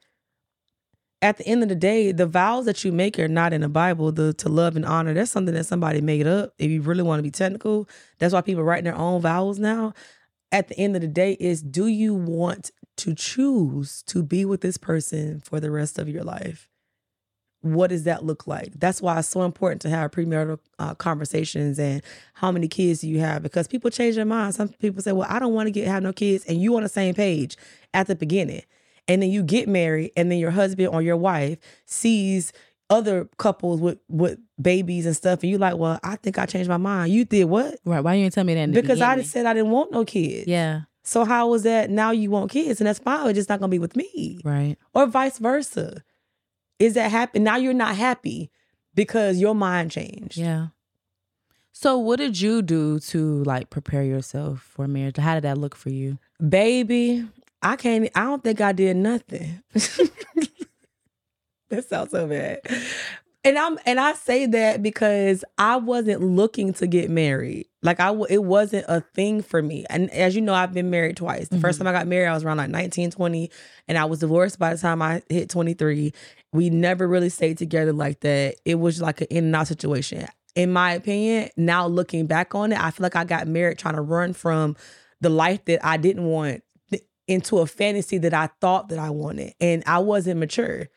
At 1.22 1.38
the 1.38 1.48
end 1.48 1.64
of 1.64 1.70
the 1.70 1.76
day 1.76 2.12
the 2.12 2.26
vows 2.26 2.66
that 2.66 2.84
you 2.84 2.92
make 2.92 3.20
are 3.20 3.28
not 3.28 3.54
in 3.54 3.62
the 3.62 3.70
bible 3.70 4.12
the 4.12 4.34
to 4.34 4.50
love 4.50 4.76
and 4.76 4.86
honor. 4.86 5.14
That's 5.14 5.32
something 5.32 5.54
that 5.54 5.66
somebody 5.66 6.02
made 6.02 6.26
up. 6.26 6.54
If 6.58 6.72
you 6.72 6.82
really 6.82 7.04
want 7.04 7.20
to 7.20 7.24
be 7.24 7.32
technical 7.32 7.88
that's 8.18 8.34
why 8.34 8.42
people 8.42 8.64
writing 8.64 8.86
their 8.86 8.96
own 8.96 9.22
vows 9.22 9.60
now. 9.60 9.94
At 10.52 10.70
the 10.70 10.78
end 10.80 10.96
of 10.96 11.02
the 11.02 11.08
day 11.10 11.34
is 11.40 11.62
do 11.62 11.88
you 11.88 12.14
want 12.14 12.72
to 12.98 13.14
choose 13.14 14.02
to 14.04 14.24
be 14.24 14.46
with 14.46 14.62
this 14.62 14.78
person 14.78 15.42
for 15.42 15.60
the 15.60 15.72
rest 15.72 16.00
of 16.00 16.10
your 16.10 16.24
life? 16.24 16.70
What 17.62 17.88
does 17.88 18.04
that 18.04 18.24
look 18.24 18.46
like? 18.46 18.74
That's 18.80 19.02
why 19.02 19.18
it's 19.18 19.28
so 19.28 19.42
important 19.42 19.82
to 19.84 19.90
have 19.90 20.12
premarital 20.12 20.60
uh, 20.78 20.94
conversations 20.94 21.80
and 21.80 22.04
how 22.36 22.52
many 22.52 22.68
kids 22.68 23.02
do 23.02 23.08
you 23.10 23.20
have 23.20 23.42
because 23.42 23.68
people 23.68 23.90
change 23.90 24.16
their 24.16 24.26
minds. 24.26 24.58
Some 24.58 24.70
people 24.70 25.02
say, 25.02 25.14
"Well, 25.14 25.28
I 25.30 25.40
don't 25.40 25.54
want 25.54 25.68
to 25.68 25.72
get 25.72 25.88
have 25.88 26.04
no 26.04 26.14
kids," 26.14 26.46
and 26.46 26.62
you 26.62 26.76
on 26.76 26.84
the 26.84 26.90
same 26.90 27.16
page 27.16 27.58
at 27.94 28.06
the 28.06 28.16
beginning, 28.16 28.62
and 29.08 29.20
then 29.22 29.32
you 29.32 29.42
get 29.42 29.68
married, 29.68 30.12
and 30.16 30.32
then 30.32 30.38
your 30.38 30.52
husband 30.52 30.90
or 30.90 31.02
your 31.02 31.18
wife 31.18 31.58
sees 31.86 32.54
other 32.90 33.28
couples 33.38 33.82
with 33.82 33.98
with 34.10 34.38
babies 34.62 35.06
and 35.06 35.16
stuff, 35.16 35.42
and 35.42 35.50
you 35.50 35.58
like, 35.58 35.78
well, 35.78 36.00
I 36.04 36.18
think 36.18 36.38
I 36.38 36.46
changed 36.46 36.70
my 36.70 36.78
mind. 36.78 37.12
You 37.12 37.26
did 37.26 37.46
what? 37.46 37.80
Right? 37.84 38.04
Why 38.04 38.14
you 38.14 38.24
didn't 38.26 38.36
tell 38.36 38.44
me 38.44 38.54
that? 38.54 38.72
because 38.72 39.02
I 39.02 39.16
just 39.18 39.32
said 39.32 39.46
I 39.46 39.54
didn't 39.54 39.72
want 39.72 39.92
no 39.92 40.06
kids. 40.06 40.48
Yeah. 40.48 40.82
So 41.06 41.24
how 41.24 41.48
was 41.48 41.64
that? 41.64 41.90
Now 41.92 42.10
you 42.12 42.32
want 42.32 42.52
kids, 42.52 42.82
and 42.82 42.88
that's 42.88 43.00
fine. 43.00 43.30
It's 43.30 43.38
just 43.38 43.50
not 43.50 43.60
gonna 43.60 43.70
be 43.70 43.80
with 43.80 43.96
me, 43.96 44.40
right? 44.44 44.76
Or 44.94 45.06
vice 45.06 45.38
versa. 45.38 46.04
Is 46.80 46.96
that 46.96 47.12
happy? 47.12 47.40
Now 47.40 47.58
you're 47.58 47.74
not 47.74 47.96
happy 47.96 48.50
because 48.96 49.40
your 49.40 49.54
mind 49.54 49.92
changed. 49.92 50.36
Yeah. 50.36 50.68
So 51.72 52.00
what 52.00 52.18
did 52.18 52.42
you 52.42 52.62
do 52.62 53.00
to 53.00 53.44
like 53.44 53.70
prepare 53.70 54.04
yourself 54.04 54.62
for 54.62 54.88
marriage? 54.88 55.18
How 55.18 55.36
did 55.36 55.44
that 55.44 55.58
look 55.60 55.76
for 55.76 55.90
you, 55.90 56.18
baby? 56.46 57.28
I 57.62 57.76
can't. 57.76 58.10
I 58.16 58.24
don't 58.24 58.44
think 58.44 58.60
I 58.62 58.72
did 58.72 58.98
nothing. 58.98 59.62
that 61.70 61.88
sounds 61.88 62.12
so 62.12 62.28
bad. 62.28 62.62
And 63.46 63.60
I'm 63.60 63.78
and 63.86 64.00
I 64.00 64.14
say 64.14 64.48
that 64.48 64.82
because 64.82 65.46
I 65.60 65.76
wasn't 65.76 66.22
looking 66.22 66.74
to 66.74 66.88
get 66.88 67.12
married. 67.12 67.68
Like 67.84 68.00
I 68.00 68.12
it 68.28 68.44
wasn't 68.44 68.86
a 68.88 69.02
thing 69.14 69.44
for 69.44 69.62
me. 69.62 69.86
And 69.88 70.10
as 70.10 70.36
you 70.36 70.42
know, 70.42 70.56
I've 70.56 70.74
been 70.74 70.90
married 70.90 71.18
twice. 71.18 71.50
The 71.50 71.58
mm-hmm. 71.58 71.62
first 71.62 71.78
time 71.78 71.88
I 71.88 71.92
got 71.92 72.08
married, 72.08 72.28
I 72.28 72.34
was 72.34 72.44
around 72.44 72.58
like 72.58 72.72
19, 72.72 73.12
20, 73.12 73.52
and 73.88 74.00
I 74.00 74.06
was 74.06 74.20
divorced 74.20 74.58
by 74.58 74.74
the 74.74 74.82
time 74.82 75.00
I 75.00 75.22
hit 75.30 75.52
23. 75.52 76.12
We 76.54 76.70
never 76.72 77.08
really 77.08 77.30
stayed 77.30 77.60
together 77.60 77.94
like 77.94 78.22
that. 78.22 78.56
It 78.66 78.76
was 78.76 79.00
like 79.00 79.22
an 79.22 79.28
in 79.30 79.46
and 79.46 79.56
out 79.56 79.68
situation. 79.68 80.26
In 80.56 80.74
my 80.74 80.94
opinion, 80.94 81.50
now 81.56 81.86
looking 81.86 82.26
back 82.26 82.56
on 82.56 82.72
it, 82.72 82.84
I 82.84 82.90
feel 82.90 83.04
like 83.04 83.16
I 83.16 83.26
got 83.26 83.48
married 83.48 83.78
trying 83.78 83.96
to 83.96 84.02
run 84.02 84.34
from 84.34 84.76
the 85.22 85.30
life 85.30 85.64
that 85.66 85.86
I 85.86 85.98
didn't 85.98 86.26
want 86.26 86.64
into 87.28 87.60
a 87.60 87.68
fantasy 87.68 88.18
that 88.20 88.34
I 88.34 88.50
thought 88.60 88.90
that 88.90 88.98
I 88.98 89.12
wanted. 89.12 89.54
And 89.60 89.84
I 89.86 90.00
wasn't 90.00 90.40
mature. 90.40 90.88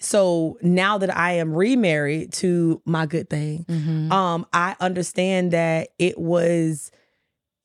So 0.00 0.58
now 0.62 0.96
that 0.98 1.14
I 1.14 1.32
am 1.32 1.54
remarried 1.54 2.32
to 2.34 2.80
my 2.86 3.04
good 3.04 3.28
thing, 3.28 3.66
mm-hmm. 3.68 4.10
um, 4.10 4.46
I 4.52 4.74
understand 4.80 5.52
that 5.52 5.88
it 5.98 6.18
was 6.18 6.90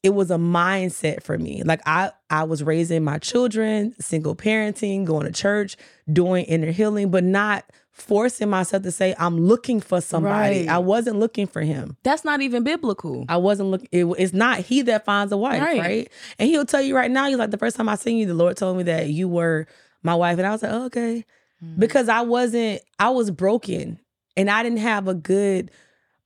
it 0.03 0.13
was 0.13 0.29
a 0.29 0.35
mindset 0.35 1.23
for 1.23 1.37
me. 1.37 1.63
Like 1.63 1.81
I 1.85 2.11
I 2.29 2.43
was 2.43 2.61
raising 2.61 3.05
my 3.05 3.19
children, 3.19 3.95
single 4.01 4.35
parenting, 4.35 5.05
going 5.05 5.25
to 5.25 5.31
church, 5.31 5.77
doing 6.11 6.43
inner 6.45 6.71
healing, 6.71 7.09
but 7.09 7.23
not 7.23 7.65
forcing 7.91 8.49
myself 8.49 8.83
to 8.83 8.91
say 8.91 9.15
I'm 9.17 9.39
looking 9.39 9.79
for 9.79 10.01
somebody. 10.01 10.59
Right. 10.59 10.69
I 10.69 10.79
wasn't 10.79 11.17
looking 11.17 11.47
for 11.47 11.61
him. 11.61 11.95
That's 12.03 12.25
not 12.25 12.41
even 12.41 12.65
biblical. 12.65 13.23
I 13.29 13.37
wasn't 13.37 13.69
looking. 13.69 13.87
It, 13.93 14.03
it's 14.19 14.33
not 14.33 14.59
he 14.59 14.81
that 14.81 15.05
finds 15.05 15.31
a 15.31 15.37
wife, 15.37 15.61
right. 15.61 15.79
right? 15.79 16.11
And 16.37 16.49
he'll 16.49 16.65
tell 16.65 16.81
you 16.81 16.97
right 16.97 17.09
now. 17.09 17.29
He's 17.29 17.37
like 17.37 17.51
the 17.51 17.57
first 17.57 17.77
time 17.77 17.87
I 17.87 17.95
seen 17.95 18.17
you, 18.17 18.25
the 18.25 18.33
Lord 18.33 18.57
told 18.57 18.75
me 18.75 18.83
that 18.83 19.07
you 19.07 19.29
were 19.29 19.67
my 20.03 20.15
wife, 20.15 20.37
and 20.37 20.45
I 20.45 20.51
was 20.51 20.63
like, 20.63 20.73
oh, 20.73 20.85
okay 20.87 21.25
mm-hmm. 21.63 21.79
because 21.79 22.09
I 22.09 22.21
wasn't 22.21 22.81
I 22.99 23.09
was 23.09 23.31
broken 23.31 23.99
and 24.37 24.49
I 24.49 24.63
didn't 24.63 24.79
have 24.79 25.07
a 25.07 25.13
good 25.13 25.71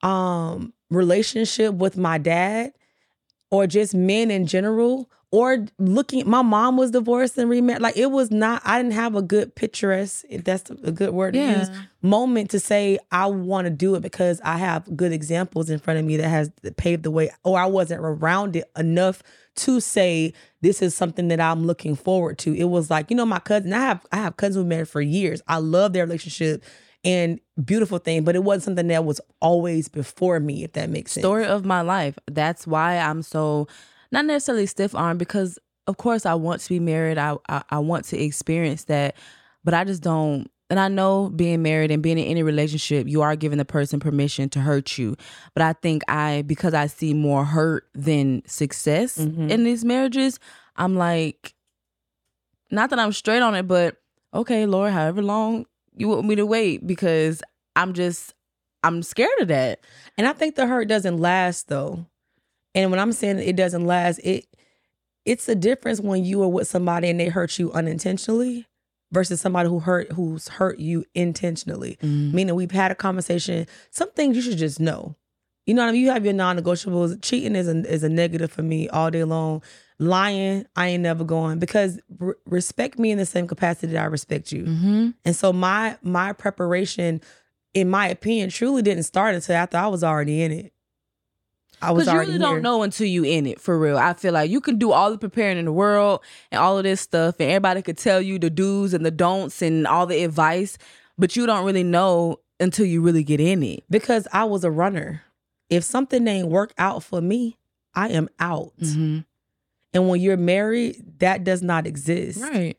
um 0.01 0.73
relationship 0.89 1.73
with 1.73 1.97
my 1.97 2.17
dad 2.17 2.73
or 3.51 3.67
just 3.67 3.93
men 3.93 4.31
in 4.31 4.45
general 4.45 5.09
or 5.31 5.65
looking 5.77 6.27
my 6.27 6.41
mom 6.41 6.77
was 6.77 6.91
divorced 6.91 7.37
and 7.37 7.49
remarried 7.49 7.81
like 7.81 7.95
it 7.95 8.07
was 8.07 8.31
not 8.31 8.61
i 8.65 8.81
didn't 8.81 8.93
have 8.93 9.15
a 9.15 9.21
good 9.21 9.53
picturesque 9.53 10.25
if 10.29 10.43
that's 10.43 10.69
a 10.71 10.91
good 10.91 11.11
word 11.11 11.33
to 11.33 11.39
use 11.39 11.69
moment 12.01 12.49
to 12.49 12.59
say 12.59 12.97
i 13.11 13.25
want 13.25 13.65
to 13.65 13.69
do 13.69 13.95
it 13.95 14.01
because 14.01 14.41
i 14.43 14.57
have 14.57 14.95
good 14.97 15.11
examples 15.11 15.69
in 15.69 15.77
front 15.77 15.99
of 15.99 16.05
me 16.05 16.17
that 16.17 16.29
has 16.29 16.49
paved 16.77 17.03
the 17.03 17.11
way 17.11 17.29
or 17.43 17.59
i 17.59 17.65
wasn't 17.65 17.99
around 17.99 18.55
it 18.55 18.69
enough 18.77 19.21
to 19.59 19.79
say 19.79 20.33
this 20.61 20.81
is 20.81 20.95
something 20.95 21.27
that 21.29 21.39
I'm 21.39 21.65
looking 21.65 21.95
forward 21.95 22.37
to. 22.39 22.53
It 22.53 22.65
was 22.65 22.89
like, 22.89 23.09
you 23.09 23.15
know, 23.15 23.25
my 23.25 23.39
cousin, 23.39 23.73
I 23.73 23.79
have 23.81 24.05
I 24.11 24.17
have 24.17 24.37
cousins 24.37 24.55
who 24.55 24.67
married 24.67 24.89
for 24.89 25.01
years. 25.01 25.41
I 25.47 25.57
love 25.57 25.93
their 25.93 26.05
relationship 26.05 26.63
and 27.03 27.39
beautiful 27.63 27.97
thing, 27.97 28.23
but 28.23 28.35
it 28.35 28.43
wasn't 28.43 28.63
something 28.63 28.87
that 28.87 29.05
was 29.05 29.21
always 29.41 29.87
before 29.87 30.39
me, 30.39 30.63
if 30.63 30.73
that 30.73 30.89
makes 30.89 31.13
sense. 31.13 31.23
Story 31.23 31.45
of 31.45 31.65
my 31.65 31.81
life. 31.81 32.17
That's 32.27 32.67
why 32.67 32.97
I'm 32.97 33.21
so 33.21 33.67
not 34.11 34.25
necessarily 34.25 34.65
stiff 34.65 34.95
armed 34.95 35.19
because 35.19 35.59
of 35.87 35.97
course 35.97 36.25
I 36.25 36.33
want 36.33 36.61
to 36.61 36.69
be 36.69 36.79
married. 36.79 37.17
I, 37.17 37.37
I 37.47 37.63
I 37.69 37.79
want 37.79 38.05
to 38.05 38.17
experience 38.19 38.85
that, 38.85 39.15
but 39.63 39.73
I 39.73 39.83
just 39.83 40.03
don't 40.03 40.49
and 40.69 40.79
I 40.79 40.87
know 40.87 41.29
being 41.29 41.63
married 41.63 41.89
and 41.89 42.03
being 42.03 42.19
in 42.19 42.25
any 42.25 42.43
relationship, 42.43 43.07
you 43.07 43.21
are 43.21 43.35
giving 43.35 43.57
the 43.57 43.65
person 43.65 43.99
permission 43.99 44.49
to 44.49 44.59
hurt 44.59 44.97
you. 44.97 45.15
But 45.55 45.63
I 45.63 45.73
think 45.73 46.03
I, 46.07 46.43
because 46.43 46.73
I 46.73 46.87
see 46.87 47.13
more 47.13 47.43
hurt 47.43 47.87
than 47.95 48.43
success 48.45 49.17
mm-hmm. 49.17 49.49
in 49.49 49.63
these 49.63 49.83
marriages, 49.83 50.39
I'm 50.75 50.95
like, 50.95 51.55
not 52.69 52.91
that 52.91 52.99
I'm 52.99 53.13
straight 53.13 53.41
on 53.41 53.55
it, 53.55 53.67
but 53.67 53.97
okay, 54.33 54.67
Lord, 54.67 54.93
however 54.93 55.23
long 55.23 55.65
you 55.95 56.07
want 56.07 56.27
me 56.27 56.35
to 56.35 56.45
wait, 56.45 56.85
because 56.85 57.41
I'm 57.75 57.93
just, 57.93 58.35
I'm 58.83 59.01
scared 59.01 59.39
of 59.41 59.47
that. 59.47 59.79
And 60.17 60.27
I 60.27 60.33
think 60.33 60.55
the 60.55 60.67
hurt 60.67 60.87
doesn't 60.87 61.17
last 61.17 61.67
though. 61.67 62.05
And 62.75 62.91
when 62.91 62.99
I'm 62.99 63.11
saying 63.11 63.39
it 63.39 63.55
doesn't 63.55 63.87
last, 63.87 64.19
it, 64.19 64.45
it's 65.25 65.49
a 65.49 65.55
difference 65.55 65.99
when 65.99 66.23
you 66.23 66.43
are 66.43 66.47
with 66.47 66.67
somebody 66.67 67.09
and 67.09 67.19
they 67.19 67.27
hurt 67.27 67.57
you 67.57 67.71
unintentionally 67.71 68.67
versus 69.11 69.41
somebody 69.41 69.69
who 69.69 69.79
hurt 69.79 70.11
who's 70.11 70.47
hurt 70.47 70.79
you 70.79 71.05
intentionally. 71.15 71.97
Mm. 72.01 72.33
Meaning 72.33 72.55
we've 72.55 72.71
had 72.71 72.91
a 72.91 72.95
conversation. 72.95 73.67
Some 73.91 74.11
things 74.11 74.35
you 74.35 74.41
should 74.41 74.57
just 74.57 74.79
know. 74.79 75.15
You 75.65 75.75
know 75.75 75.83
what 75.83 75.89
I 75.89 75.91
mean? 75.91 76.01
You 76.01 76.09
have 76.09 76.25
your 76.25 76.33
non-negotiables. 76.33 77.21
Cheating 77.21 77.55
is 77.55 77.67
a, 77.67 77.87
is 77.87 78.03
a 78.03 78.09
negative 78.09 78.51
for 78.51 78.63
me 78.63 78.89
all 78.89 79.11
day 79.11 79.23
long. 79.23 79.61
Lying, 79.99 80.65
I 80.75 80.87
ain't 80.87 81.03
never 81.03 81.23
going 81.23 81.59
because 81.59 81.99
r- 82.21 82.37
respect 82.45 82.97
me 82.97 83.11
in 83.11 83.17
the 83.17 83.25
same 83.25 83.47
capacity 83.47 83.93
that 83.93 84.01
I 84.01 84.05
respect 84.05 84.51
you. 84.51 84.63
Mm-hmm. 84.63 85.09
And 85.25 85.35
so 85.35 85.53
my 85.53 85.97
my 86.01 86.33
preparation, 86.33 87.21
in 87.73 87.89
my 87.89 88.07
opinion, 88.07 88.49
truly 88.49 88.81
didn't 88.81 89.03
start 89.03 89.35
until 89.35 89.57
after 89.57 89.77
I 89.77 89.87
was 89.87 90.03
already 90.03 90.41
in 90.41 90.51
it. 90.51 90.73
I 91.81 91.91
was 91.91 92.07
already 92.07 92.31
you 92.31 92.37
really 92.37 92.45
here. 92.45 92.55
don't 92.55 92.61
know 92.61 92.83
until 92.83 93.07
you 93.07 93.23
in 93.23 93.45
it 93.45 93.59
for 93.59 93.77
real. 93.77 93.97
I 93.97 94.13
feel 94.13 94.33
like 94.33 94.49
you 94.49 94.61
can 94.61 94.77
do 94.77 94.91
all 94.91 95.11
the 95.11 95.17
preparing 95.17 95.57
in 95.57 95.65
the 95.65 95.71
world 95.71 96.21
and 96.51 96.59
all 96.59 96.77
of 96.77 96.83
this 96.83 97.01
stuff, 97.01 97.35
and 97.39 97.49
everybody 97.49 97.81
could 97.81 97.97
tell 97.97 98.21
you 98.21 98.39
the 98.39 98.49
do's 98.49 98.93
and 98.93 99.05
the 99.05 99.11
don'ts 99.11 99.61
and 99.61 99.87
all 99.87 100.05
the 100.05 100.23
advice, 100.23 100.77
but 101.17 101.35
you 101.35 101.45
don't 101.45 101.65
really 101.65 101.83
know 101.83 102.39
until 102.59 102.85
you 102.85 103.01
really 103.01 103.23
get 103.23 103.39
in 103.39 103.63
it. 103.63 103.83
Because 103.89 104.27
I 104.33 104.43
was 104.43 104.63
a 104.63 104.71
runner. 104.71 105.23
If 105.69 105.83
something 105.83 106.27
ain't 106.27 106.47
work 106.47 106.73
out 106.77 107.03
for 107.03 107.21
me, 107.21 107.57
I 107.93 108.09
am 108.09 108.29
out. 108.39 108.73
Mm-hmm. 108.81 109.19
And 109.93 110.09
when 110.09 110.21
you're 110.21 110.37
married, 110.37 111.19
that 111.19 111.43
does 111.43 111.61
not 111.61 111.87
exist. 111.87 112.41
Right. 112.41 112.77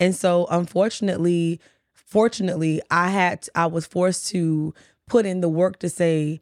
And 0.00 0.14
so, 0.14 0.46
unfortunately, 0.50 1.60
fortunately, 1.92 2.80
I 2.90 3.10
had 3.10 3.48
I 3.54 3.66
was 3.66 3.86
forced 3.86 4.28
to 4.28 4.74
put 5.06 5.26
in 5.26 5.40
the 5.40 5.48
work 5.48 5.78
to 5.80 5.88
say 5.88 6.40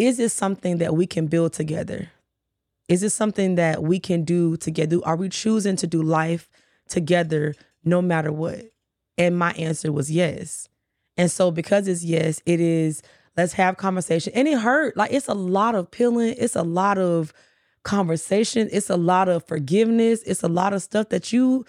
is 0.00 0.16
this 0.16 0.32
something 0.32 0.78
that 0.78 0.94
we 0.94 1.06
can 1.06 1.26
build 1.26 1.52
together? 1.52 2.10
Is 2.88 3.02
this 3.02 3.14
something 3.14 3.54
that 3.56 3.82
we 3.82 4.00
can 4.00 4.24
do 4.24 4.56
together? 4.56 4.98
Are 5.04 5.16
we 5.16 5.28
choosing 5.28 5.76
to 5.76 5.86
do 5.86 6.02
life 6.02 6.48
together 6.88 7.54
no 7.84 8.00
matter 8.00 8.32
what? 8.32 8.64
And 9.18 9.38
my 9.38 9.52
answer 9.52 9.92
was 9.92 10.10
yes. 10.10 10.68
And 11.16 11.30
so 11.30 11.50
because 11.50 11.86
it's 11.86 12.02
yes, 12.02 12.40
it 12.46 12.60
is 12.60 13.02
let's 13.36 13.52
have 13.52 13.76
conversation. 13.76 14.32
And 14.34 14.48
it 14.48 14.58
hurt. 14.58 14.96
Like 14.96 15.12
it's 15.12 15.28
a 15.28 15.34
lot 15.34 15.74
of 15.74 15.90
peeling, 15.90 16.34
it's 16.38 16.56
a 16.56 16.62
lot 16.62 16.98
of 16.98 17.32
conversation, 17.82 18.68
it's 18.72 18.90
a 18.90 18.96
lot 18.96 19.28
of 19.28 19.46
forgiveness, 19.46 20.22
it's 20.22 20.42
a 20.42 20.48
lot 20.48 20.72
of 20.72 20.82
stuff 20.82 21.10
that 21.10 21.32
you 21.32 21.66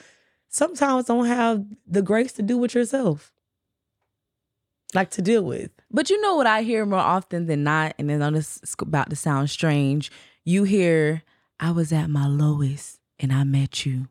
sometimes 0.47 1.05
don't 1.05 1.25
have 1.25 1.65
the 1.85 2.01
grace 2.01 2.31
to 2.33 2.41
do 2.41 2.57
with 2.57 2.73
yourself. 2.75 3.33
Like 4.93 5.11
to 5.11 5.21
deal 5.21 5.43
with. 5.43 5.71
But 5.89 6.09
you 6.09 6.19
know 6.21 6.35
what 6.35 6.47
I 6.47 6.63
hear 6.63 6.85
more 6.85 6.99
often 6.99 7.45
than 7.45 7.63
not, 7.63 7.95
and 7.97 8.09
then 8.09 8.33
this 8.33 8.59
is 8.61 8.75
about 8.79 9.09
to 9.09 9.15
sound 9.15 9.49
strange 9.49 10.11
you 10.43 10.63
hear, 10.63 11.23
I 11.59 11.71
was 11.71 11.93
at 11.93 12.09
my 12.09 12.27
lowest 12.27 12.99
and 13.19 13.31
I 13.31 13.43
met 13.43 13.85
you. 13.85 14.07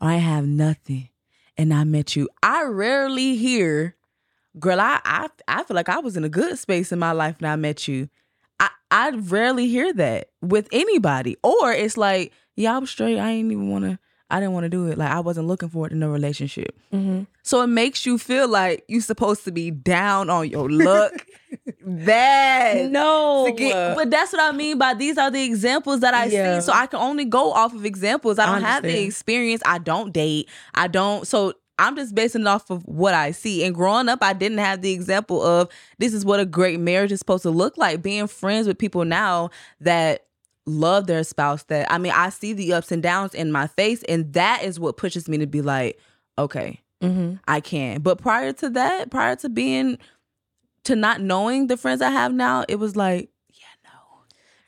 Or 0.00 0.08
I 0.08 0.16
have 0.16 0.46
nothing 0.46 1.10
and 1.56 1.74
I 1.74 1.84
met 1.84 2.16
you. 2.16 2.28
I 2.42 2.64
rarely 2.64 3.36
hear, 3.36 3.96
girl, 4.58 4.80
I, 4.80 5.00
I 5.04 5.28
I 5.46 5.64
feel 5.64 5.74
like 5.74 5.88
I 5.88 5.98
was 5.98 6.16
in 6.16 6.24
a 6.24 6.28
good 6.28 6.58
space 6.58 6.92
in 6.92 6.98
my 6.98 7.12
life 7.12 7.36
and 7.38 7.46
I 7.46 7.56
met 7.56 7.86
you. 7.86 8.08
I, 8.58 8.70
I 8.90 9.10
rarely 9.10 9.68
hear 9.68 9.92
that 9.94 10.30
with 10.40 10.68
anybody. 10.72 11.36
Or 11.42 11.72
it's 11.72 11.98
like, 11.98 12.32
yeah, 12.56 12.76
I 12.76 12.78
was 12.78 12.90
straight. 12.90 13.18
I 13.18 13.30
ain't 13.30 13.52
even 13.52 13.68
wanna 13.68 13.98
I 14.30 14.40
didn't 14.40 14.52
want 14.52 14.64
to 14.64 14.68
do 14.68 14.86
it. 14.86 14.98
Like 14.98 15.10
I 15.10 15.20
wasn't 15.20 15.46
looking 15.46 15.68
for 15.68 15.86
it 15.86 15.92
in 15.92 16.02
a 16.02 16.08
relationship. 16.08 16.78
Mm-hmm. 16.92 17.24
So 17.42 17.62
it 17.62 17.66
makes 17.66 18.06
you 18.06 18.18
feel 18.18 18.48
like 18.48 18.84
you're 18.88 19.00
supposed 19.00 19.44
to 19.44 19.52
be 19.52 19.70
down 19.70 20.30
on 20.30 20.48
your 20.48 20.70
luck. 20.70 21.12
that 21.82 22.90
no, 22.90 23.52
get, 23.56 23.96
but 23.96 24.10
that's 24.10 24.32
what 24.32 24.40
I 24.42 24.56
mean 24.56 24.78
by 24.78 24.94
these 24.94 25.18
are 25.18 25.30
the 25.30 25.42
examples 25.42 26.00
that 26.00 26.14
I 26.14 26.26
yeah. 26.26 26.60
see. 26.60 26.66
So 26.66 26.72
I 26.72 26.86
can 26.86 27.00
only 27.00 27.24
go 27.24 27.52
off 27.52 27.74
of 27.74 27.84
examples. 27.84 28.38
I 28.38 28.46
don't 28.46 28.64
I 28.64 28.68
have 28.68 28.82
the 28.82 29.02
experience. 29.02 29.62
I 29.66 29.78
don't 29.78 30.12
date. 30.12 30.48
I 30.74 30.86
don't. 30.86 31.26
So 31.26 31.54
I'm 31.80 31.96
just 31.96 32.14
basing 32.14 32.42
it 32.42 32.46
off 32.46 32.70
of 32.70 32.84
what 32.84 33.14
I 33.14 33.30
see. 33.30 33.64
And 33.64 33.74
growing 33.74 34.08
up, 34.08 34.22
I 34.22 34.34
didn't 34.34 34.58
have 34.58 34.82
the 34.82 34.92
example 34.92 35.42
of 35.42 35.70
this 35.98 36.12
is 36.12 36.26
what 36.26 36.38
a 36.38 36.44
great 36.44 36.78
marriage 36.78 37.10
is 37.10 37.18
supposed 37.18 37.42
to 37.44 37.50
look 37.50 37.78
like. 37.78 38.02
Being 38.02 38.26
friends 38.26 38.66
with 38.66 38.76
people 38.76 39.04
now 39.06 39.50
that 39.80 40.26
love 40.70 41.06
their 41.06 41.24
spouse 41.24 41.64
that 41.64 41.90
I 41.90 41.98
mean 41.98 42.12
I 42.14 42.30
see 42.30 42.52
the 42.52 42.72
ups 42.72 42.92
and 42.92 43.02
downs 43.02 43.34
in 43.34 43.52
my 43.52 43.66
face 43.66 44.02
and 44.04 44.32
that 44.34 44.62
is 44.62 44.78
what 44.78 44.96
pushes 44.96 45.28
me 45.28 45.38
to 45.38 45.46
be 45.46 45.62
like 45.62 45.98
okay 46.38 46.80
mm-hmm. 47.02 47.34
I 47.46 47.60
can. 47.60 48.00
But 48.00 48.18
prior 48.18 48.52
to 48.54 48.70
that 48.70 49.10
prior 49.10 49.36
to 49.36 49.48
being 49.48 49.98
to 50.84 50.96
not 50.96 51.20
knowing 51.20 51.66
the 51.66 51.76
friends 51.76 52.02
I 52.02 52.10
have 52.10 52.32
now 52.32 52.64
it 52.68 52.76
was 52.76 52.96
like 52.96 53.30
yeah 53.50 53.66
no. 53.84 53.90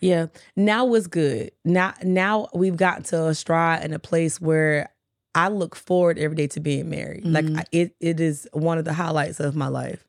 Yeah 0.01 0.27
now 0.57 0.85
was 0.85 1.07
good. 1.07 1.53
Now 1.65 1.95
now 2.03 2.49
we've 2.55 2.77
gotten 2.77 3.05
to 3.05 3.27
a 3.27 3.35
stride 3.35 3.83
and 3.83 3.95
a 3.95 3.99
place 3.99 4.41
where 4.41 4.91
I 5.35 5.49
look 5.49 5.75
forward 5.75 6.19
every 6.19 6.37
day 6.37 6.47
to 6.49 6.61
being 6.61 6.91
married. 6.91 7.25
Mm-hmm. 7.25 7.55
like 7.55 7.69
it 7.73 7.95
it 8.01 8.21
is 8.21 8.49
one 8.53 8.79
of 8.79 8.85
the 8.85 8.93
highlights 8.93 9.41
of 9.41 9.57
my 9.57 9.69
life. 9.69 10.07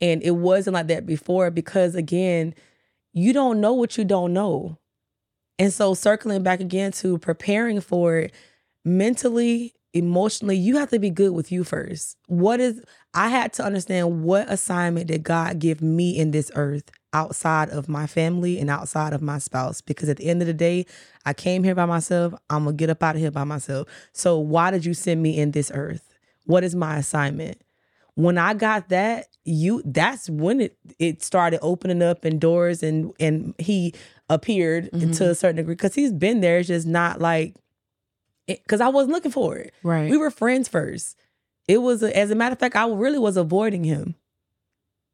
And 0.00 0.22
it 0.22 0.32
wasn't 0.32 0.74
like 0.74 0.88
that 0.88 1.06
before 1.06 1.50
because 1.50 1.94
again 1.94 2.54
you 3.12 3.32
don't 3.32 3.60
know 3.60 3.74
what 3.74 3.98
you 3.98 4.04
don't 4.04 4.32
know 4.32 4.78
and 5.62 5.72
so 5.72 5.94
circling 5.94 6.42
back 6.42 6.58
again 6.58 6.90
to 6.90 7.18
preparing 7.18 7.80
for 7.80 8.16
it 8.16 8.34
mentally, 8.84 9.72
emotionally, 9.94 10.56
you 10.56 10.76
have 10.76 10.90
to 10.90 10.98
be 10.98 11.08
good 11.08 11.30
with 11.30 11.52
you 11.52 11.62
first. 11.62 12.16
What 12.26 12.58
is 12.58 12.82
I 13.14 13.28
had 13.28 13.52
to 13.54 13.62
understand 13.62 14.24
what 14.24 14.50
assignment 14.50 15.06
did 15.06 15.22
God 15.22 15.60
give 15.60 15.80
me 15.80 16.18
in 16.18 16.32
this 16.32 16.50
earth 16.56 16.90
outside 17.12 17.68
of 17.70 17.88
my 17.88 18.08
family 18.08 18.58
and 18.58 18.70
outside 18.70 19.12
of 19.12 19.22
my 19.22 19.38
spouse 19.38 19.80
because 19.80 20.08
at 20.08 20.16
the 20.16 20.26
end 20.26 20.42
of 20.42 20.48
the 20.48 20.52
day, 20.52 20.84
I 21.24 21.32
came 21.32 21.62
here 21.62 21.76
by 21.76 21.86
myself, 21.86 22.34
I'm 22.50 22.64
going 22.64 22.76
to 22.76 22.80
get 22.80 22.90
up 22.90 23.00
out 23.00 23.14
of 23.14 23.20
here 23.20 23.30
by 23.30 23.44
myself. 23.44 23.86
So 24.12 24.40
why 24.40 24.72
did 24.72 24.84
you 24.84 24.94
send 24.94 25.22
me 25.22 25.38
in 25.38 25.52
this 25.52 25.70
earth? 25.72 26.12
What 26.44 26.64
is 26.64 26.74
my 26.74 26.96
assignment? 26.96 27.62
When 28.14 28.36
I 28.36 28.54
got 28.54 28.90
that, 28.90 29.28
you 29.44 29.82
that's 29.84 30.28
when 30.28 30.60
it 30.60 30.76
it 30.98 31.22
started 31.22 31.60
opening 31.62 32.02
up 32.02 32.24
and 32.24 32.40
doors 32.40 32.82
and 32.82 33.12
and 33.18 33.54
he 33.58 33.94
appeared 34.28 34.90
mm-hmm. 34.92 35.12
to 35.12 35.30
a 35.30 35.34
certain 35.34 35.56
degree 35.56 35.74
because 35.74 35.94
he's 35.94 36.12
been 36.12 36.40
there. 36.40 36.58
It's 36.58 36.68
just 36.68 36.86
not 36.86 37.20
like 37.20 37.54
because 38.46 38.80
I 38.80 38.88
wasn't 38.88 39.12
looking 39.12 39.32
for 39.32 39.56
it. 39.56 39.72
Right. 39.82 40.10
We 40.10 40.16
were 40.16 40.30
friends 40.30 40.68
first. 40.68 41.16
It 41.68 41.78
was 41.78 42.02
as 42.02 42.30
a 42.30 42.34
matter 42.34 42.52
of 42.52 42.58
fact, 42.58 42.76
I 42.76 42.86
really 42.88 43.18
was 43.18 43.36
avoiding 43.36 43.84
him 43.84 44.14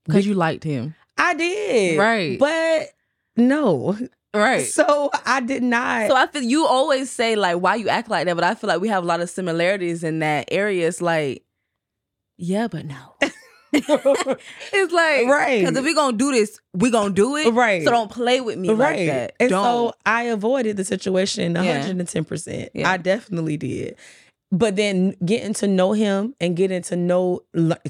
because 0.05 0.27
you 0.27 0.35
liked 0.35 0.65
him. 0.65 0.95
I 1.17 1.35
did. 1.35 1.99
Right. 1.99 2.39
But 2.39 2.89
no. 3.37 3.97
Right. 4.35 4.67
So 4.67 5.11
I 5.25 5.41
did 5.41 5.63
not. 5.63 6.09
So 6.09 6.17
I 6.17 6.27
feel 6.27 6.43
you 6.43 6.67
always 6.67 7.11
say 7.11 7.37
like 7.37 7.59
why 7.59 7.77
you 7.77 7.89
act 7.89 8.11
like 8.11 8.27
that, 8.27 8.35
but 8.35 8.45
I 8.45 8.55
feel 8.55 8.69
like 8.69 8.81
we 8.81 8.89
have 8.89 9.05
a 9.05 9.07
lot 9.07 9.21
of 9.21 9.31
similarities 9.31 10.05
in 10.05 10.19
that 10.19 10.49
area. 10.51 10.89
It's 10.89 11.01
like, 11.01 11.45
yeah, 12.39 12.69
but 12.69 12.87
no. 12.87 13.17
it's 13.73 14.93
like 14.93 15.27
right. 15.27 15.61
because 15.61 15.77
if 15.77 15.85
we're 15.85 15.95
gonna 15.95 16.17
do 16.17 16.33
this 16.33 16.59
we're 16.73 16.91
gonna 16.91 17.13
do 17.13 17.37
it. 17.37 17.53
Right. 17.53 17.85
So 17.85 17.91
don't 17.91 18.11
play 18.11 18.41
with 18.41 18.57
me 18.57 18.71
right. 18.71 18.99
like 18.99 19.07
that. 19.09 19.35
And 19.39 19.51
don't. 19.51 19.63
so 19.63 19.95
i 20.07 20.23
avoided 20.25 20.79
the 20.79 20.85
situation 20.85 21.55
110% 21.55 22.71
yeah. 22.73 22.91
i 22.91 22.97
definitely 22.97 23.59
did. 23.59 23.97
But 24.51 24.77
then 24.77 25.15
getting 25.23 25.53
to 25.55 25.67
know 25.67 25.93
him 25.93 26.35
and 26.41 26.57
getting 26.57 26.81
to 26.85 26.97
know 26.97 27.41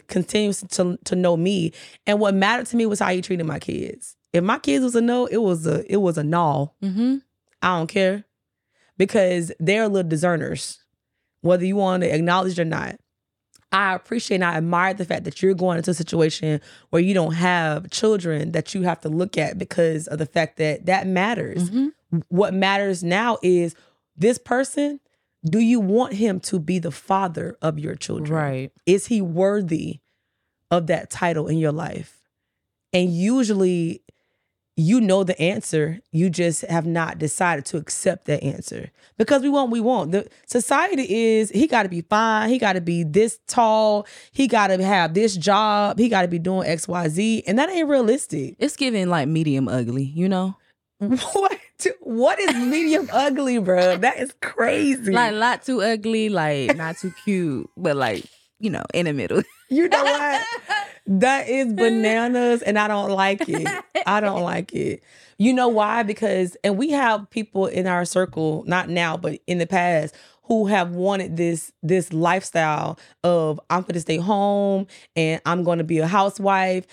continues 0.08 0.62
to, 0.62 0.98
to 1.04 1.14
know 1.14 1.36
me 1.36 1.72
and 2.06 2.18
what 2.18 2.34
mattered 2.34 2.66
to 2.66 2.76
me 2.76 2.84
was 2.86 2.98
how 2.98 3.10
he 3.10 3.22
treated 3.22 3.46
my 3.46 3.60
kids. 3.60 4.16
If 4.32 4.42
my 4.42 4.58
kids 4.58 4.82
was 4.82 4.96
a 4.96 5.00
no 5.00 5.26
it 5.26 5.38
was 5.38 5.64
a 5.66 5.90
it 5.90 5.98
was 5.98 6.18
a 6.18 6.24
no. 6.24 6.74
Mm-hmm. 6.82 7.18
i 7.62 7.78
don't 7.78 7.86
care. 7.86 8.24
Because 8.96 9.52
they're 9.60 9.86
little 9.86 10.08
discerners 10.08 10.82
whether 11.40 11.64
you 11.64 11.76
want 11.76 12.02
to 12.02 12.12
acknowledge 12.12 12.58
it 12.58 12.62
or 12.62 12.64
not 12.64 12.96
I 13.70 13.94
appreciate 13.94 14.36
and 14.36 14.44
I 14.44 14.56
admire 14.56 14.94
the 14.94 15.04
fact 15.04 15.24
that 15.24 15.42
you're 15.42 15.54
going 15.54 15.76
into 15.76 15.90
a 15.90 15.94
situation 15.94 16.60
where 16.90 17.02
you 17.02 17.12
don't 17.12 17.34
have 17.34 17.90
children 17.90 18.52
that 18.52 18.74
you 18.74 18.82
have 18.82 19.00
to 19.02 19.08
look 19.08 19.36
at 19.36 19.58
because 19.58 20.06
of 20.06 20.18
the 20.18 20.26
fact 20.26 20.56
that 20.56 20.86
that 20.86 21.06
matters. 21.06 21.70
Mm-hmm. 21.70 22.18
What 22.28 22.54
matters 22.54 23.04
now 23.04 23.38
is 23.42 23.74
this 24.16 24.38
person, 24.38 25.00
do 25.44 25.58
you 25.58 25.80
want 25.80 26.14
him 26.14 26.40
to 26.40 26.58
be 26.58 26.78
the 26.78 26.90
father 26.90 27.56
of 27.60 27.78
your 27.78 27.94
children? 27.94 28.32
Right. 28.32 28.72
Is 28.86 29.06
he 29.06 29.20
worthy 29.20 30.00
of 30.70 30.86
that 30.86 31.10
title 31.10 31.46
in 31.46 31.58
your 31.58 31.72
life? 31.72 32.18
And 32.92 33.12
usually 33.14 34.02
you 34.78 35.00
know 35.00 35.24
the 35.24 35.38
answer. 35.42 35.98
You 36.12 36.30
just 36.30 36.62
have 36.62 36.86
not 36.86 37.18
decided 37.18 37.66
to 37.66 37.78
accept 37.78 38.26
that 38.26 38.44
answer 38.44 38.92
because 39.16 39.42
we 39.42 39.48
want, 39.48 39.72
we 39.72 39.80
want. 39.80 40.12
The 40.12 40.28
society 40.46 41.32
is 41.34 41.50
he 41.50 41.66
got 41.66 41.82
to 41.82 41.88
be 41.88 42.02
fine. 42.02 42.48
He 42.48 42.58
got 42.58 42.74
to 42.74 42.80
be 42.80 43.02
this 43.02 43.40
tall. 43.48 44.06
He 44.30 44.46
got 44.46 44.68
to 44.68 44.82
have 44.82 45.14
this 45.14 45.36
job. 45.36 45.98
He 45.98 46.08
got 46.08 46.22
to 46.22 46.28
be 46.28 46.38
doing 46.38 46.68
X, 46.68 46.86
Y, 46.86 47.08
Z, 47.08 47.42
and 47.48 47.58
that 47.58 47.68
ain't 47.68 47.88
realistic. 47.88 48.54
It's 48.60 48.76
giving 48.76 49.08
like 49.08 49.26
medium 49.26 49.66
ugly, 49.66 50.04
you 50.04 50.28
know. 50.28 50.56
What? 51.32 51.58
What 52.00 52.40
is 52.40 52.54
medium 52.56 53.08
ugly, 53.12 53.58
bro? 53.58 53.96
That 53.98 54.18
is 54.18 54.32
crazy. 54.40 55.12
Like 55.12 55.34
not 55.34 55.62
too 55.62 55.82
ugly, 55.82 56.28
like 56.28 56.76
not 56.76 56.98
too 56.98 57.12
cute, 57.24 57.68
but 57.76 57.96
like 57.96 58.24
you 58.60 58.70
know, 58.70 58.84
in 58.94 59.06
the 59.06 59.12
middle. 59.12 59.42
You 59.68 59.88
know 59.88 60.02
what? 60.04 60.46
That 61.08 61.48
is 61.48 61.72
bananas, 61.72 62.62
and 62.62 62.78
I 62.78 62.86
don't 62.86 63.10
like 63.10 63.48
it. 63.48 63.66
I 64.06 64.20
don't 64.20 64.42
like 64.42 64.74
it. 64.74 65.02
You 65.38 65.52
know 65.52 65.68
why? 65.68 66.02
Because, 66.02 66.56
and 66.62 66.76
we 66.76 66.90
have 66.90 67.30
people 67.30 67.66
in 67.66 67.86
our 67.86 68.04
circle, 68.04 68.64
not 68.66 68.88
now, 68.88 69.16
but 69.16 69.40
in 69.46 69.58
the 69.58 69.66
past, 69.66 70.14
who 70.42 70.66
have 70.66 70.92
wanted 70.92 71.36
this 71.36 71.72
this 71.82 72.12
lifestyle 72.12 72.98
of 73.22 73.60
I'm 73.70 73.82
going 73.82 73.94
to 73.94 74.00
stay 74.00 74.16
home 74.16 74.86
and 75.14 75.40
I'm 75.46 75.62
going 75.62 75.78
to 75.78 75.84
be 75.84 75.98
a 75.98 76.06
housewife. 76.06 76.86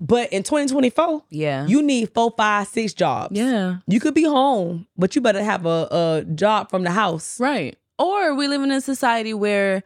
But 0.00 0.32
in 0.32 0.42
2024, 0.42 1.24
yeah, 1.30 1.66
you 1.66 1.80
need 1.80 2.12
four, 2.12 2.32
five, 2.36 2.66
six 2.66 2.92
jobs. 2.92 3.38
Yeah, 3.38 3.76
you 3.86 4.00
could 4.00 4.14
be 4.14 4.24
home, 4.24 4.86
but 4.96 5.14
you 5.14 5.22
better 5.22 5.42
have 5.42 5.64
a, 5.64 5.88
a 5.90 6.24
job 6.34 6.70
from 6.70 6.82
the 6.82 6.90
house, 6.90 7.38
right? 7.38 7.76
Or 7.98 8.34
we 8.34 8.48
live 8.48 8.62
in 8.62 8.72
a 8.72 8.80
society 8.80 9.32
where 9.32 9.84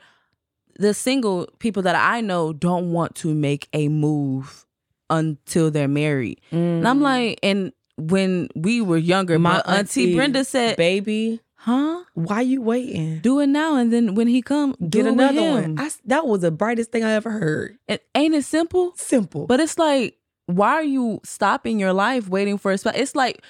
the 0.79 0.95
single 0.95 1.49
people 1.59 1.83
that 1.83 1.95
I 1.95 2.21
know 2.21 2.53
don't 2.53 2.93
want 2.93 3.15
to 3.17 3.35
make 3.35 3.69
a 3.73 3.89
move 3.89 4.67
until 5.11 5.71
they're 5.71 5.89
married. 5.89 6.41
Mm. 6.53 6.79
And 6.79 6.89
I'm 6.89 7.01
mm. 7.01 7.03
like, 7.03 7.39
and 7.43 7.73
when 7.97 8.49
we 8.55 8.81
were 8.81 8.97
younger, 8.97 9.39
my, 9.39 9.63
my 9.67 9.79
auntie, 9.79 10.03
auntie, 10.03 10.15
Brenda 10.15 10.45
said, 10.45 10.77
"Baby, 10.77 11.41
huh? 11.55 12.05
Why 12.15 12.43
you 12.43 12.61
waiting? 12.61 13.21
Do 13.21 13.41
it 13.41 13.47
now, 13.47 13.77
and 13.77 13.93
then 13.93 14.15
when 14.15 14.29
he 14.29 14.43
come, 14.43 14.77
get 14.89 15.07
another 15.07 15.43
one." 15.43 15.79
I, 15.79 15.91
that 16.07 16.27
was 16.27 16.43
the 16.43 16.51
brightest 16.51 16.93
thing 16.93 17.05
I 17.05 17.13
ever 17.13 17.31
heard. 17.31 17.79
And 17.89 18.01
ain't 18.15 18.35
it 18.35 18.45
simple? 18.45 18.93
Simple, 18.97 19.47
but 19.47 19.61
it's 19.61 19.79
like, 19.79 20.19
why 20.47 20.73
are 20.73 20.85
you 20.85 21.21
stopping 21.25 21.79
your 21.79 21.93
life 21.93 22.29
waiting 22.29 22.59
for 22.59 22.71
a 22.73 22.79
spouse? 22.79 22.95
It's 22.97 23.15
like 23.15 23.43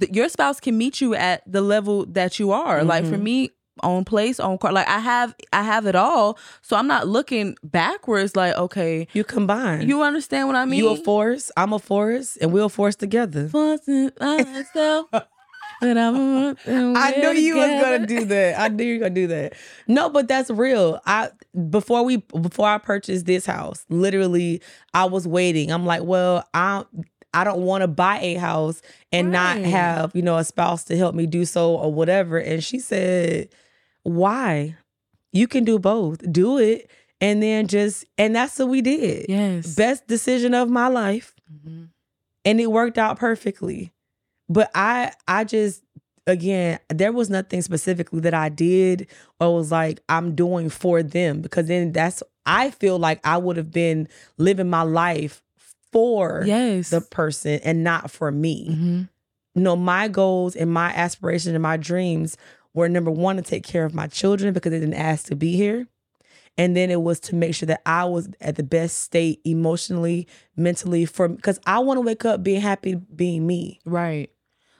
th- 0.00 0.12
your 0.12 0.28
spouse 0.28 0.60
can 0.60 0.78
meet 0.78 1.00
you 1.00 1.14
at 1.14 1.42
the 1.50 1.60
level 1.60 2.06
that 2.06 2.38
you 2.38 2.52
are. 2.52 2.78
Mm-hmm. 2.78 2.88
Like 2.88 3.04
for 3.04 3.12
mm-hmm. 3.12 3.24
me, 3.24 3.50
own 3.82 4.04
place, 4.04 4.40
own 4.40 4.58
car. 4.58 4.72
Like 4.72 4.88
I 4.88 4.98
have 4.98 5.34
I 5.52 5.62
have 5.62 5.86
it 5.86 5.94
all. 5.94 6.38
So 6.62 6.76
I'm 6.76 6.86
not 6.86 7.08
looking 7.08 7.56
backwards 7.62 8.36
like, 8.36 8.56
okay. 8.56 9.06
You 9.12 9.24
combine. 9.24 9.88
You 9.88 10.02
understand 10.02 10.48
what 10.48 10.56
I 10.56 10.64
mean? 10.64 10.78
You 10.78 10.88
a 10.90 10.96
force, 10.96 11.50
I'm 11.56 11.72
a 11.72 11.78
force, 11.78 12.36
and 12.36 12.52
we'll 12.52 12.68
force 12.68 12.96
together. 12.96 13.48
Forcing 13.48 14.10
myself. 14.20 15.08
But 15.80 15.96
I'm 15.96 16.56
I 16.66 17.14
knew 17.18 17.30
you 17.40 17.56
was 17.56 17.80
gonna 17.80 18.04
do 18.04 18.24
that. 18.24 18.58
I 18.58 18.66
knew 18.66 18.84
you 18.84 18.94
were 18.94 19.00
gonna 19.00 19.14
do 19.14 19.28
that. 19.28 19.54
No, 19.86 20.10
but 20.10 20.26
that's 20.26 20.50
real. 20.50 20.98
I 21.06 21.30
before 21.70 22.02
we 22.02 22.16
before 22.16 22.68
I 22.68 22.78
purchased 22.78 23.26
this 23.26 23.46
house, 23.46 23.86
literally, 23.88 24.60
I 24.92 25.04
was 25.04 25.28
waiting. 25.28 25.70
I'm 25.70 25.86
like, 25.86 26.02
well, 26.02 26.44
I 26.52 26.84
I 27.32 27.44
don't 27.44 27.60
want 27.60 27.82
to 27.82 27.88
buy 27.88 28.18
a 28.20 28.34
house 28.34 28.82
and 29.12 29.28
right. 29.28 29.32
not 29.32 29.58
have, 29.58 30.12
you 30.14 30.22
know, 30.22 30.36
a 30.38 30.44
spouse 30.44 30.84
to 30.84 30.96
help 30.96 31.14
me 31.14 31.26
do 31.26 31.44
so 31.44 31.76
or 31.76 31.92
whatever. 31.92 32.38
And 32.38 32.64
she 32.64 32.78
said, 32.78 33.50
Why? 34.08 34.76
You 35.32 35.46
can 35.46 35.64
do 35.64 35.78
both. 35.78 36.20
Do 36.32 36.58
it. 36.58 36.90
And 37.20 37.42
then 37.42 37.66
just, 37.66 38.04
and 38.16 38.34
that's 38.34 38.58
what 38.58 38.68
we 38.68 38.80
did. 38.80 39.26
Yes. 39.28 39.74
Best 39.74 40.06
decision 40.06 40.54
of 40.54 40.70
my 40.70 40.88
life. 40.88 41.34
Mm-hmm. 41.52 41.84
And 42.44 42.60
it 42.60 42.70
worked 42.70 42.96
out 42.96 43.18
perfectly. 43.18 43.92
But 44.48 44.70
I, 44.74 45.12
I 45.26 45.44
just, 45.44 45.82
again, 46.26 46.78
there 46.88 47.12
was 47.12 47.28
nothing 47.28 47.60
specifically 47.62 48.20
that 48.20 48.34
I 48.34 48.48
did 48.48 49.08
or 49.40 49.56
was 49.56 49.72
like, 49.72 50.00
I'm 50.08 50.34
doing 50.34 50.70
for 50.70 51.02
them 51.02 51.42
because 51.42 51.66
then 51.66 51.92
that's, 51.92 52.22
I 52.46 52.70
feel 52.70 52.98
like 52.98 53.20
I 53.26 53.36
would 53.36 53.56
have 53.56 53.72
been 53.72 54.08
living 54.38 54.70
my 54.70 54.82
life 54.82 55.42
for 55.92 56.44
yes. 56.46 56.90
the 56.90 57.00
person 57.00 57.60
and 57.64 57.82
not 57.82 58.10
for 58.10 58.30
me. 58.30 58.68
Mm-hmm. 58.70 59.02
No, 59.56 59.74
my 59.74 60.06
goals 60.06 60.54
and 60.54 60.72
my 60.72 60.90
aspirations 60.90 61.54
and 61.54 61.62
my 61.62 61.76
dreams 61.76 62.36
were 62.74 62.88
number 62.88 63.10
one 63.10 63.36
to 63.36 63.42
take 63.42 63.64
care 63.64 63.84
of 63.84 63.94
my 63.94 64.06
children 64.06 64.52
because 64.52 64.70
they 64.70 64.80
didn't 64.80 64.94
ask 64.94 65.26
to 65.26 65.36
be 65.36 65.56
here. 65.56 65.86
And 66.56 66.76
then 66.76 66.90
it 66.90 67.02
was 67.02 67.20
to 67.20 67.36
make 67.36 67.54
sure 67.54 67.68
that 67.68 67.82
I 67.86 68.04
was 68.04 68.28
at 68.40 68.56
the 68.56 68.64
best 68.64 68.98
state 69.00 69.40
emotionally, 69.44 70.26
mentally, 70.56 71.04
for 71.04 71.28
because 71.28 71.60
I 71.66 71.78
want 71.78 71.98
to 71.98 72.02
wake 72.02 72.24
up 72.24 72.42
being 72.42 72.60
happy 72.60 72.96
being 72.96 73.46
me. 73.46 73.80
Right. 73.84 74.30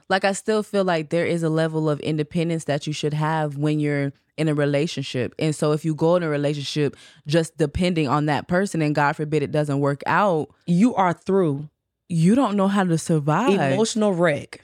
Like 0.09 0.25
I 0.25 0.33
still 0.33 0.63
feel 0.63 0.85
like 0.85 1.11
there 1.11 1.27
is 1.27 1.43
a 1.43 1.49
level 1.49 1.89
of 1.89 2.01
independence 2.01 2.65
that 2.65 2.87
you 2.87 2.93
should 2.93 3.15
have 3.15 3.57
when 3.57 3.79
you're 3.79 4.13
in 4.37 4.49
a 4.49 4.55
relationship. 4.55 5.35
And 5.39 5.55
so 5.55 5.73
if 5.73 5.85
you 5.85 5.95
go 5.95 6.17
in 6.17 6.23
a 6.23 6.29
relationship 6.29 6.97
just 7.27 7.57
depending 7.59 8.09
on 8.09 8.27
that 8.27 8.49
person 8.49 8.81
and 8.81 8.95
God 8.95 9.17
forbid 9.17 9.43
it 9.43 9.53
doesn't 9.53 9.81
work 9.81 10.03
out, 10.07 10.49
you 10.67 10.95
are 10.95 11.13
through. 11.13 11.69
You 12.09 12.35
don't 12.35 12.57
know 12.57 12.69
how 12.69 12.85
to 12.85 12.97
survive. 12.97 13.73
Emotional 13.73 14.15
wreck. 14.15 14.63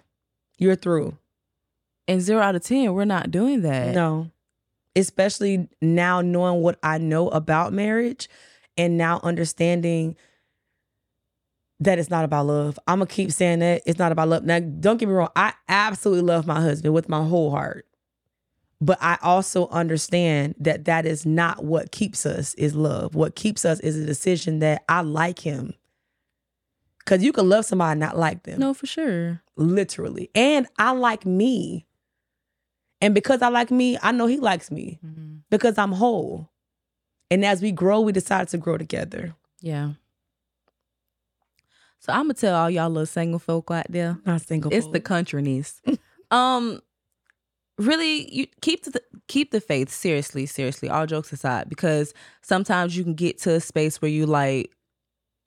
You're 0.58 0.76
through. 0.76 1.18
And 2.06 2.20
zero 2.20 2.40
out 2.40 2.54
of 2.54 2.62
10, 2.62 2.92
we're 2.92 3.04
not 3.04 3.30
doing 3.30 3.62
that. 3.62 3.94
No. 3.94 4.30
Especially 4.96 5.68
now 5.80 6.20
knowing 6.20 6.62
what 6.62 6.78
I 6.82 6.98
know 6.98 7.28
about 7.28 7.72
marriage 7.72 8.28
and 8.76 8.96
now 8.96 9.20
understanding 9.22 10.16
that 11.80 11.98
it's 11.98 12.10
not 12.10 12.24
about 12.24 12.46
love. 12.46 12.78
I'm 12.86 12.98
gonna 12.98 13.06
keep 13.06 13.32
saying 13.32 13.58
that 13.60 13.82
it's 13.86 13.98
not 13.98 14.12
about 14.12 14.28
love. 14.28 14.44
Now, 14.44 14.60
don't 14.60 14.96
get 14.96 15.08
me 15.08 15.14
wrong. 15.14 15.30
I 15.34 15.54
absolutely 15.68 16.22
love 16.22 16.46
my 16.46 16.60
husband 16.60 16.94
with 16.94 17.08
my 17.08 17.22
whole 17.24 17.50
heart. 17.50 17.86
But 18.80 18.98
I 19.00 19.18
also 19.22 19.68
understand 19.68 20.56
that 20.58 20.84
that 20.84 21.06
is 21.06 21.24
not 21.24 21.64
what 21.64 21.90
keeps 21.90 22.26
us 22.26 22.54
is 22.54 22.74
love. 22.74 23.14
What 23.14 23.34
keeps 23.34 23.64
us 23.64 23.80
is 23.80 23.96
a 23.96 24.04
decision 24.04 24.58
that 24.58 24.84
I 24.88 25.00
like 25.00 25.38
him. 25.38 25.74
Cause 27.06 27.22
you 27.22 27.32
can 27.32 27.48
love 27.48 27.64
somebody 27.64 27.98
not 28.00 28.18
like 28.18 28.44
them. 28.44 28.60
No, 28.60 28.72
for 28.74 28.86
sure. 28.86 29.42
Literally. 29.56 30.30
And 30.34 30.66
I 30.78 30.92
like 30.92 31.26
me. 31.26 31.86
And 33.04 33.14
because 33.14 33.42
I 33.42 33.48
like 33.48 33.70
me, 33.70 33.98
I 34.02 34.12
know 34.12 34.26
he 34.26 34.38
likes 34.38 34.70
me. 34.70 34.98
Mm-hmm. 35.04 35.34
Because 35.50 35.76
I'm 35.76 35.92
whole. 35.92 36.48
And 37.30 37.44
as 37.44 37.60
we 37.60 37.70
grow, 37.70 38.00
we 38.00 38.12
decide 38.12 38.48
to 38.48 38.56
grow 38.56 38.78
together. 38.78 39.34
Yeah. 39.60 39.92
So 41.98 42.14
I'm 42.14 42.22
gonna 42.22 42.32
tell 42.34 42.54
all 42.54 42.70
y'all 42.70 42.88
little 42.88 43.04
single 43.04 43.38
folk 43.38 43.70
out 43.70 43.86
there. 43.90 44.16
Not 44.24 44.40
single. 44.40 44.72
It's 44.72 44.86
folk. 44.86 44.94
the 44.94 45.00
country 45.00 45.42
niece. 45.42 45.82
um, 46.30 46.80
really 47.76 48.34
you 48.34 48.46
keep 48.62 48.84
the 48.84 49.02
keep 49.28 49.50
the 49.50 49.60
faith 49.60 49.90
seriously 49.90 50.46
seriously 50.46 50.88
all 50.88 51.06
jokes 51.06 51.32
aside 51.32 51.68
because 51.68 52.14
sometimes 52.40 52.96
you 52.96 53.04
can 53.04 53.14
get 53.14 53.38
to 53.38 53.50
a 53.50 53.60
space 53.60 54.00
where 54.00 54.10
you 54.10 54.26
like 54.26 54.70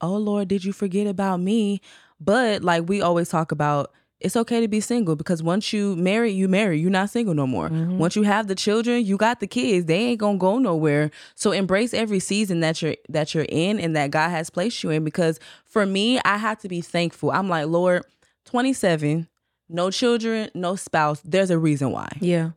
oh 0.02 0.16
lord 0.16 0.46
did 0.46 0.62
you 0.62 0.72
forget 0.72 1.06
about 1.06 1.38
me 1.40 1.80
but 2.20 2.62
like 2.62 2.86
we 2.86 3.00
always 3.00 3.30
talk 3.30 3.50
about 3.50 3.92
it's 4.20 4.36
okay 4.36 4.60
to 4.60 4.68
be 4.68 4.80
single 4.80 5.14
because 5.16 5.42
once 5.42 5.72
you 5.72 5.94
marry 5.96 6.30
you 6.30 6.48
marry 6.48 6.78
you're 6.78 6.90
not 6.90 7.10
single 7.10 7.34
no 7.34 7.46
more 7.46 7.68
mm-hmm. 7.68 7.98
once 7.98 8.16
you 8.16 8.22
have 8.22 8.46
the 8.48 8.54
children 8.54 9.04
you 9.04 9.16
got 9.16 9.40
the 9.40 9.46
kids 9.46 9.86
they 9.86 9.98
ain't 9.98 10.20
gonna 10.20 10.38
go 10.38 10.58
nowhere 10.58 11.10
so 11.34 11.52
embrace 11.52 11.94
every 11.94 12.18
season 12.18 12.60
that 12.60 12.82
you're 12.82 12.96
that 13.08 13.34
you're 13.34 13.46
in 13.48 13.78
and 13.78 13.94
that 13.94 14.10
god 14.10 14.28
has 14.30 14.50
placed 14.50 14.82
you 14.82 14.90
in 14.90 15.04
because 15.04 15.38
for 15.64 15.86
me 15.86 16.20
i 16.24 16.36
have 16.36 16.58
to 16.58 16.68
be 16.68 16.80
thankful 16.80 17.30
i'm 17.30 17.48
like 17.48 17.66
lord 17.66 18.04
27 18.44 19.28
no 19.68 19.90
children, 19.90 20.50
no 20.54 20.76
spouse. 20.76 21.20
There's 21.24 21.50
a 21.50 21.58
reason 21.58 21.92
why. 21.92 22.08
Yeah. 22.20 22.50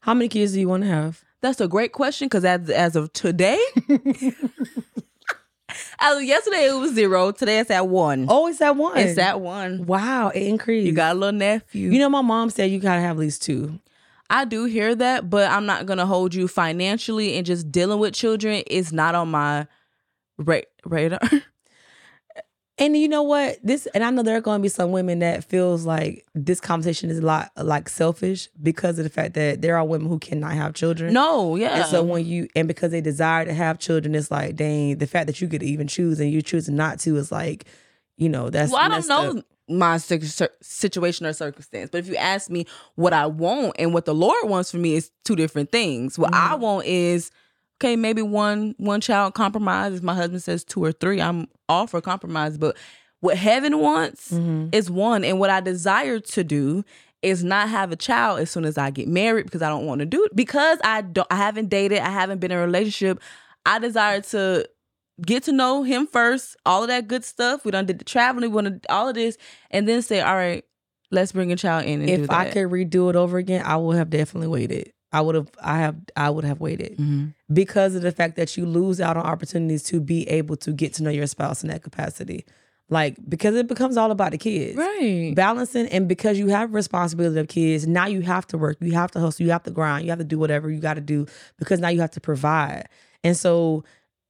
How 0.00 0.14
many 0.14 0.28
kids 0.28 0.52
do 0.52 0.60
you 0.60 0.68
want 0.68 0.84
to 0.84 0.88
have? 0.88 1.24
That's 1.40 1.60
a 1.60 1.68
great 1.68 1.92
question 1.92 2.26
because 2.26 2.44
as 2.44 2.70
as 2.70 2.96
of 2.96 3.12
today, 3.12 3.62
yesterday 6.20 6.68
it 6.68 6.78
was 6.78 6.94
zero. 6.94 7.30
Today 7.32 7.58
it's 7.60 7.70
at 7.70 7.88
one. 7.88 8.26
Oh, 8.28 8.46
it's 8.46 8.60
at 8.60 8.76
one. 8.76 8.96
It's 8.98 9.18
at 9.18 9.40
one. 9.40 9.86
Wow, 9.86 10.28
it 10.28 10.42
increased. 10.42 10.86
You 10.86 10.92
got 10.92 11.16
a 11.16 11.18
little 11.18 11.38
nephew. 11.38 11.90
You 11.90 11.98
know, 11.98 12.08
my 12.08 12.22
mom 12.22 12.50
said 12.50 12.70
you 12.70 12.78
gotta 12.78 13.00
have 13.00 13.16
at 13.16 13.20
least 13.20 13.42
two. 13.42 13.78
I 14.30 14.44
do 14.44 14.64
hear 14.64 14.94
that, 14.94 15.30
but 15.30 15.50
I'm 15.50 15.66
not 15.66 15.86
gonna 15.86 16.06
hold 16.06 16.34
you 16.34 16.48
financially 16.48 17.36
and 17.36 17.46
just 17.46 17.72
dealing 17.72 17.98
with 17.98 18.14
children 18.14 18.62
is 18.66 18.92
not 18.92 19.14
on 19.14 19.30
my 19.30 19.66
ra- 20.36 20.60
radar. 20.84 21.20
And 22.78 22.96
you 22.96 23.08
know 23.08 23.22
what? 23.22 23.58
This 23.62 23.86
and 23.94 24.04
I 24.04 24.10
know 24.10 24.22
there 24.22 24.36
are 24.36 24.40
going 24.40 24.60
to 24.60 24.62
be 24.62 24.68
some 24.68 24.92
women 24.92 25.18
that 25.18 25.44
feels 25.44 25.84
like 25.84 26.24
this 26.34 26.60
conversation 26.60 27.10
is 27.10 27.18
a 27.18 27.26
lot 27.26 27.50
like 27.56 27.88
selfish 27.88 28.48
because 28.62 28.98
of 28.98 29.04
the 29.04 29.10
fact 29.10 29.34
that 29.34 29.62
there 29.62 29.76
are 29.76 29.84
women 29.84 30.08
who 30.08 30.18
cannot 30.18 30.52
have 30.52 30.74
children. 30.74 31.12
No, 31.12 31.56
yeah. 31.56 31.78
And 31.78 31.86
so 31.86 32.04
when 32.04 32.24
you 32.24 32.48
and 32.54 32.68
because 32.68 32.92
they 32.92 33.00
desire 33.00 33.44
to 33.44 33.52
have 33.52 33.78
children, 33.78 34.14
it's 34.14 34.30
like, 34.30 34.54
dang, 34.54 34.98
the 34.98 35.06
fact 35.06 35.26
that 35.26 35.40
you 35.40 35.48
could 35.48 35.62
even 35.62 35.88
choose 35.88 36.20
and 36.20 36.30
you 36.30 36.40
choosing 36.40 36.76
not 36.76 37.00
to 37.00 37.16
is 37.16 37.32
like, 37.32 37.64
you 38.16 38.28
know, 38.28 38.48
that's. 38.48 38.72
Well, 38.72 38.80
I 38.80 38.88
don't 38.88 39.08
know. 39.08 39.38
Up. 39.38 39.44
My 39.70 39.98
situation 39.98 41.26
or 41.26 41.32
circumstance, 41.34 41.90
but 41.90 41.98
if 41.98 42.08
you 42.08 42.16
ask 42.16 42.48
me 42.48 42.64
what 42.94 43.12
I 43.12 43.26
want 43.26 43.76
and 43.78 43.92
what 43.92 44.06
the 44.06 44.14
Lord 44.14 44.48
wants 44.48 44.70
for 44.70 44.78
me 44.78 44.94
is 44.94 45.10
two 45.26 45.36
different 45.36 45.70
things. 45.70 46.18
What 46.18 46.32
mm-hmm. 46.32 46.52
I 46.52 46.54
want 46.54 46.86
is 46.86 47.30
okay, 47.80 47.96
maybe 47.96 48.22
one 48.22 48.74
one 48.78 49.00
child 49.00 49.34
compromise. 49.34 49.94
If 49.94 50.02
my 50.02 50.14
husband 50.14 50.42
says 50.42 50.64
two 50.64 50.82
or 50.82 50.92
three, 50.92 51.20
I'm 51.20 51.48
all 51.68 51.86
for 51.86 52.00
compromise. 52.00 52.58
But 52.58 52.76
what 53.20 53.36
heaven 53.36 53.78
wants 53.78 54.30
mm-hmm. 54.30 54.68
is 54.72 54.90
one, 54.90 55.24
and 55.24 55.38
what 55.38 55.50
I 55.50 55.60
desire 55.60 56.20
to 56.20 56.44
do 56.44 56.84
is 57.22 57.42
not 57.42 57.68
have 57.68 57.90
a 57.90 57.96
child 57.96 58.38
as 58.38 58.50
soon 58.50 58.64
as 58.64 58.78
I 58.78 58.90
get 58.90 59.08
married 59.08 59.44
because 59.44 59.62
I 59.62 59.68
don't 59.68 59.86
want 59.86 60.00
to 60.00 60.06
do 60.06 60.24
it 60.24 60.34
because 60.34 60.78
I 60.84 61.02
don't. 61.02 61.26
I 61.30 61.36
haven't 61.36 61.68
dated. 61.68 61.98
I 61.98 62.10
haven't 62.10 62.38
been 62.40 62.50
in 62.50 62.58
a 62.58 62.60
relationship. 62.60 63.20
I 63.66 63.78
desire 63.78 64.20
to 64.22 64.68
get 65.24 65.44
to 65.44 65.52
know 65.52 65.82
him 65.82 66.06
first. 66.06 66.56
All 66.64 66.82
of 66.82 66.88
that 66.88 67.08
good 67.08 67.24
stuff. 67.24 67.64
We 67.64 67.70
done 67.70 67.86
did 67.86 67.98
the 67.98 68.04
traveling. 68.04 68.52
We 68.52 68.62
to 68.62 68.80
all 68.88 69.08
of 69.08 69.14
this, 69.14 69.36
and 69.70 69.88
then 69.88 70.02
say, 70.02 70.20
all 70.20 70.36
right, 70.36 70.64
let's 71.10 71.32
bring 71.32 71.52
a 71.52 71.56
child 71.56 71.86
in. 71.86 72.08
if 72.08 72.30
I 72.30 72.50
could 72.50 72.68
redo 72.68 73.10
it 73.10 73.16
over 73.16 73.38
again, 73.38 73.64
I 73.64 73.76
would 73.76 73.96
have 73.96 74.10
definitely 74.10 74.48
waited. 74.48 74.92
I 75.12 75.20
would 75.20 75.34
have 75.34 75.50
I 75.62 75.78
have 75.78 75.96
I 76.16 76.30
would 76.30 76.44
have 76.44 76.60
waited 76.60 76.92
mm-hmm. 76.92 77.28
because 77.52 77.94
of 77.94 78.02
the 78.02 78.12
fact 78.12 78.36
that 78.36 78.56
you 78.56 78.66
lose 78.66 79.00
out 79.00 79.16
on 79.16 79.24
opportunities 79.24 79.82
to 79.84 80.00
be 80.00 80.28
able 80.28 80.56
to 80.58 80.72
get 80.72 80.94
to 80.94 81.02
know 81.02 81.10
your 81.10 81.26
spouse 81.26 81.62
in 81.62 81.70
that 81.70 81.82
capacity. 81.82 82.44
Like 82.90 83.16
because 83.28 83.54
it 83.54 83.68
becomes 83.68 83.96
all 83.96 84.10
about 84.10 84.32
the 84.32 84.38
kids. 84.38 84.76
Right. 84.76 85.34
Balancing 85.34 85.86
and 85.88 86.08
because 86.08 86.38
you 86.38 86.48
have 86.48 86.74
responsibility 86.74 87.38
of 87.38 87.48
kids, 87.48 87.86
now 87.86 88.06
you 88.06 88.22
have 88.22 88.46
to 88.48 88.58
work, 88.58 88.78
you 88.80 88.92
have 88.92 89.10
to 89.12 89.20
hustle, 89.20 89.44
you 89.44 89.52
have 89.52 89.62
to 89.64 89.70
grind, 89.70 90.04
you 90.04 90.10
have 90.10 90.18
to 90.18 90.24
do 90.24 90.38
whatever 90.38 90.70
you 90.70 90.80
got 90.80 90.94
to 90.94 91.00
do 91.00 91.26
because 91.58 91.80
now 91.80 91.88
you 91.88 92.00
have 92.00 92.12
to 92.12 92.20
provide. 92.20 92.88
And 93.24 93.36
so 93.36 93.84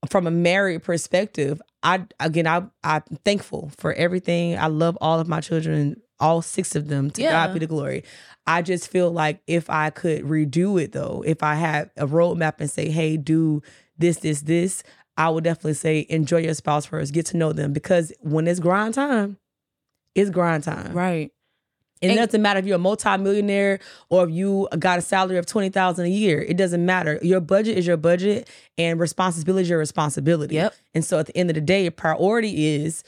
from 0.08 0.26
a 0.26 0.30
married 0.30 0.82
perspective, 0.82 1.60
I 1.82 2.04
again 2.20 2.46
I 2.46 2.62
I'm 2.84 3.02
thankful 3.24 3.70
for 3.76 3.92
everything. 3.94 4.58
I 4.58 4.66
love 4.66 4.96
all 5.00 5.20
of 5.20 5.28
my 5.28 5.40
children, 5.40 6.00
all 6.20 6.42
six 6.42 6.74
of 6.74 6.88
them. 6.88 7.10
To 7.12 7.22
yeah. 7.22 7.46
God 7.46 7.54
be 7.54 7.60
the 7.60 7.66
glory. 7.66 8.04
I 8.46 8.62
just 8.62 8.90
feel 8.90 9.10
like 9.10 9.42
if 9.46 9.68
I 9.68 9.90
could 9.90 10.24
redo 10.24 10.82
it 10.82 10.92
though, 10.92 11.22
if 11.26 11.42
I 11.42 11.54
had 11.54 11.90
a 11.96 12.06
roadmap 12.06 12.60
and 12.60 12.70
say, 12.70 12.88
hey, 12.88 13.16
do 13.16 13.62
this, 13.98 14.18
this, 14.18 14.42
this, 14.42 14.82
I 15.16 15.28
would 15.28 15.44
definitely 15.44 15.74
say 15.74 16.06
enjoy 16.08 16.38
your 16.38 16.54
spouse 16.54 16.86
first, 16.86 17.12
get 17.12 17.26
to 17.26 17.36
know 17.36 17.52
them 17.52 17.72
because 17.72 18.12
when 18.20 18.46
it's 18.46 18.60
grind 18.60 18.94
time, 18.94 19.36
it's 20.14 20.30
grind 20.30 20.64
time. 20.64 20.92
Right. 20.92 21.30
And, 22.00 22.12
and 22.12 22.20
it 22.20 22.26
doesn't 22.26 22.40
matter 22.40 22.60
if 22.60 22.66
you're 22.66 22.76
a 22.76 22.78
multimillionaire 22.78 23.80
or 24.08 24.24
if 24.24 24.30
you 24.30 24.68
got 24.78 25.00
a 25.00 25.02
salary 25.02 25.36
of 25.36 25.46
twenty 25.46 25.68
thousand 25.68 26.06
a 26.06 26.10
year. 26.10 26.40
It 26.40 26.56
doesn't 26.56 26.86
matter. 26.86 27.18
Your 27.22 27.40
budget 27.40 27.76
is 27.76 27.88
your 27.88 27.96
budget, 27.96 28.48
and 28.78 29.00
responsibility 29.00 29.62
is 29.62 29.68
your 29.68 29.80
responsibility. 29.80 30.54
Yep. 30.54 30.74
And 30.94 31.04
so 31.04 31.18
at 31.18 31.26
the 31.26 31.36
end 31.36 31.50
of 31.50 31.54
the 31.54 31.60
day, 31.60 31.82
your 31.82 31.90
priority 31.90 32.76
is 32.76 33.02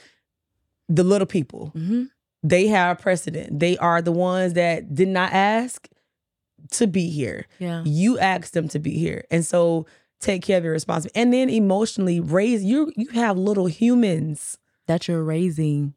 the 0.89 1.05
little 1.05 1.25
people. 1.25 1.71
Mm-hmm 1.73 2.03
they 2.43 2.67
have 2.67 2.99
precedent. 2.99 3.59
They 3.59 3.77
are 3.77 4.01
the 4.01 4.11
ones 4.11 4.53
that 4.53 4.93
did 4.95 5.07
not 5.09 5.31
ask. 5.33 5.87
to 6.71 6.87
be 6.87 7.09
here. 7.09 7.47
Yeah. 7.59 7.83
You 7.85 8.19
asked 8.19 8.53
them 8.53 8.67
to 8.69 8.79
be 8.79 8.91
here. 8.91 9.25
And 9.31 9.43
so 9.45 9.85
take 10.19 10.43
care 10.43 10.57
of 10.59 10.63
your 10.63 10.73
responsibility. 10.73 11.19
And 11.19 11.33
then 11.33 11.49
emotionally 11.49 12.19
raise 12.19 12.63
you 12.63 12.91
you 12.95 13.07
have 13.09 13.37
little 13.37 13.65
humans 13.65 14.57
that 14.87 15.07
you're 15.07 15.23
raising. 15.23 15.95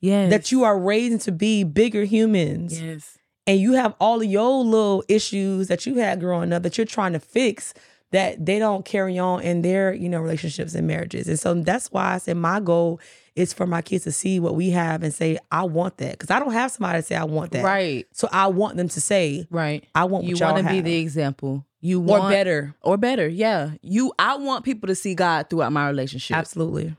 Yes. 0.00 0.30
That 0.30 0.52
you 0.52 0.62
are 0.64 0.78
raising 0.78 1.18
to 1.20 1.32
be 1.32 1.64
bigger 1.64 2.04
humans. 2.04 2.80
Yes. 2.80 3.18
And 3.46 3.58
you 3.60 3.72
have 3.72 3.94
all 4.00 4.20
of 4.22 4.26
your 4.28 4.64
little 4.64 5.02
issues 5.08 5.66
that 5.68 5.84
you 5.84 5.96
had 5.96 6.20
growing 6.20 6.52
up 6.52 6.62
that 6.62 6.78
you're 6.78 6.84
trying 6.86 7.12
to 7.12 7.20
fix 7.20 7.74
that 8.12 8.44
they 8.46 8.58
don't 8.60 8.84
carry 8.84 9.18
on 9.18 9.42
in 9.42 9.62
their, 9.62 9.92
you 9.92 10.08
know, 10.08 10.20
relationships 10.20 10.74
and 10.74 10.86
marriages. 10.86 11.26
And 11.28 11.38
so 11.40 11.54
that's 11.54 11.90
why 11.90 12.14
I 12.14 12.18
said 12.18 12.36
my 12.36 12.60
goal 12.60 13.00
is 13.34 13.52
for 13.52 13.66
my 13.66 13.82
kids 13.82 14.04
to 14.04 14.12
see 14.12 14.38
what 14.40 14.54
we 14.54 14.70
have 14.70 15.02
and 15.02 15.12
say, 15.12 15.38
I 15.50 15.64
want 15.64 15.96
that. 15.98 16.12
Because 16.12 16.30
I 16.30 16.38
don't 16.38 16.52
have 16.52 16.70
somebody 16.70 16.98
to 16.98 17.02
say 17.02 17.16
I 17.16 17.24
want 17.24 17.52
that. 17.52 17.64
Right. 17.64 18.06
So 18.12 18.28
I 18.32 18.48
want 18.48 18.76
them 18.76 18.88
to 18.88 19.00
say, 19.00 19.46
Right. 19.50 19.84
I 19.94 20.04
want 20.04 20.24
you 20.24 20.36
want 20.36 20.58
to 20.58 20.68
be 20.68 20.80
the 20.80 20.96
example. 20.96 21.66
You 21.80 21.98
want 21.98 22.24
or 22.24 22.30
better. 22.30 22.74
Or 22.82 22.96
better, 22.96 23.26
yeah. 23.26 23.72
You 23.82 24.12
I 24.18 24.36
want 24.36 24.64
people 24.64 24.86
to 24.86 24.94
see 24.94 25.14
God 25.14 25.50
throughout 25.50 25.72
my 25.72 25.88
relationship. 25.88 26.36
Absolutely. 26.36 26.94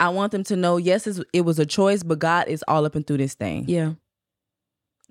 I 0.00 0.08
want 0.08 0.32
them 0.32 0.42
to 0.44 0.56
know, 0.56 0.78
yes, 0.78 1.06
it 1.32 1.42
was 1.42 1.58
a 1.58 1.66
choice, 1.66 2.02
but 2.02 2.18
God 2.18 2.48
is 2.48 2.64
all 2.66 2.84
up 2.86 2.94
and 2.96 3.06
through 3.06 3.18
this 3.18 3.34
thing. 3.34 3.66
Yeah. 3.68 3.92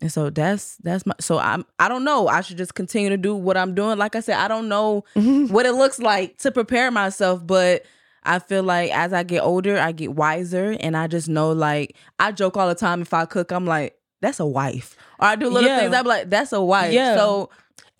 And 0.01 0.11
so 0.11 0.31
that's 0.31 0.77
that's 0.77 1.05
my 1.05 1.13
so 1.19 1.37
I'm 1.37 1.63
I 1.77 1.87
don't 1.87 2.03
know. 2.03 2.27
I 2.27 2.41
should 2.41 2.57
just 2.57 2.73
continue 2.73 3.09
to 3.09 3.17
do 3.17 3.35
what 3.35 3.55
I'm 3.55 3.75
doing. 3.75 3.99
Like 3.99 4.15
I 4.15 4.19
said, 4.21 4.37
I 4.37 4.47
don't 4.47 4.67
know 4.67 5.03
what 5.13 5.65
it 5.67 5.73
looks 5.73 5.99
like 5.99 6.39
to 6.39 6.51
prepare 6.51 6.89
myself, 6.89 7.45
but 7.45 7.85
I 8.23 8.39
feel 8.39 8.63
like 8.63 8.91
as 8.91 9.13
I 9.13 9.23
get 9.23 9.41
older, 9.41 9.79
I 9.79 9.91
get 9.91 10.13
wiser 10.13 10.75
and 10.79 10.95
I 10.95 11.07
just 11.07 11.27
know 11.27 11.51
like 11.51 11.95
I 12.19 12.31
joke 12.31 12.57
all 12.57 12.67
the 12.67 12.75
time 12.75 13.01
if 13.01 13.13
I 13.13 13.25
cook, 13.25 13.51
I'm 13.51 13.65
like, 13.65 13.97
that's 14.21 14.39
a 14.39 14.45
wife. 14.45 14.95
Or 15.19 15.27
I 15.27 15.35
do 15.35 15.49
little 15.49 15.67
yeah. 15.69 15.79
things, 15.79 15.93
I'm 15.93 16.05
like, 16.05 16.29
that's 16.29 16.53
a 16.53 16.61
wife. 16.61 16.93
Yeah. 16.93 17.15
So 17.15 17.49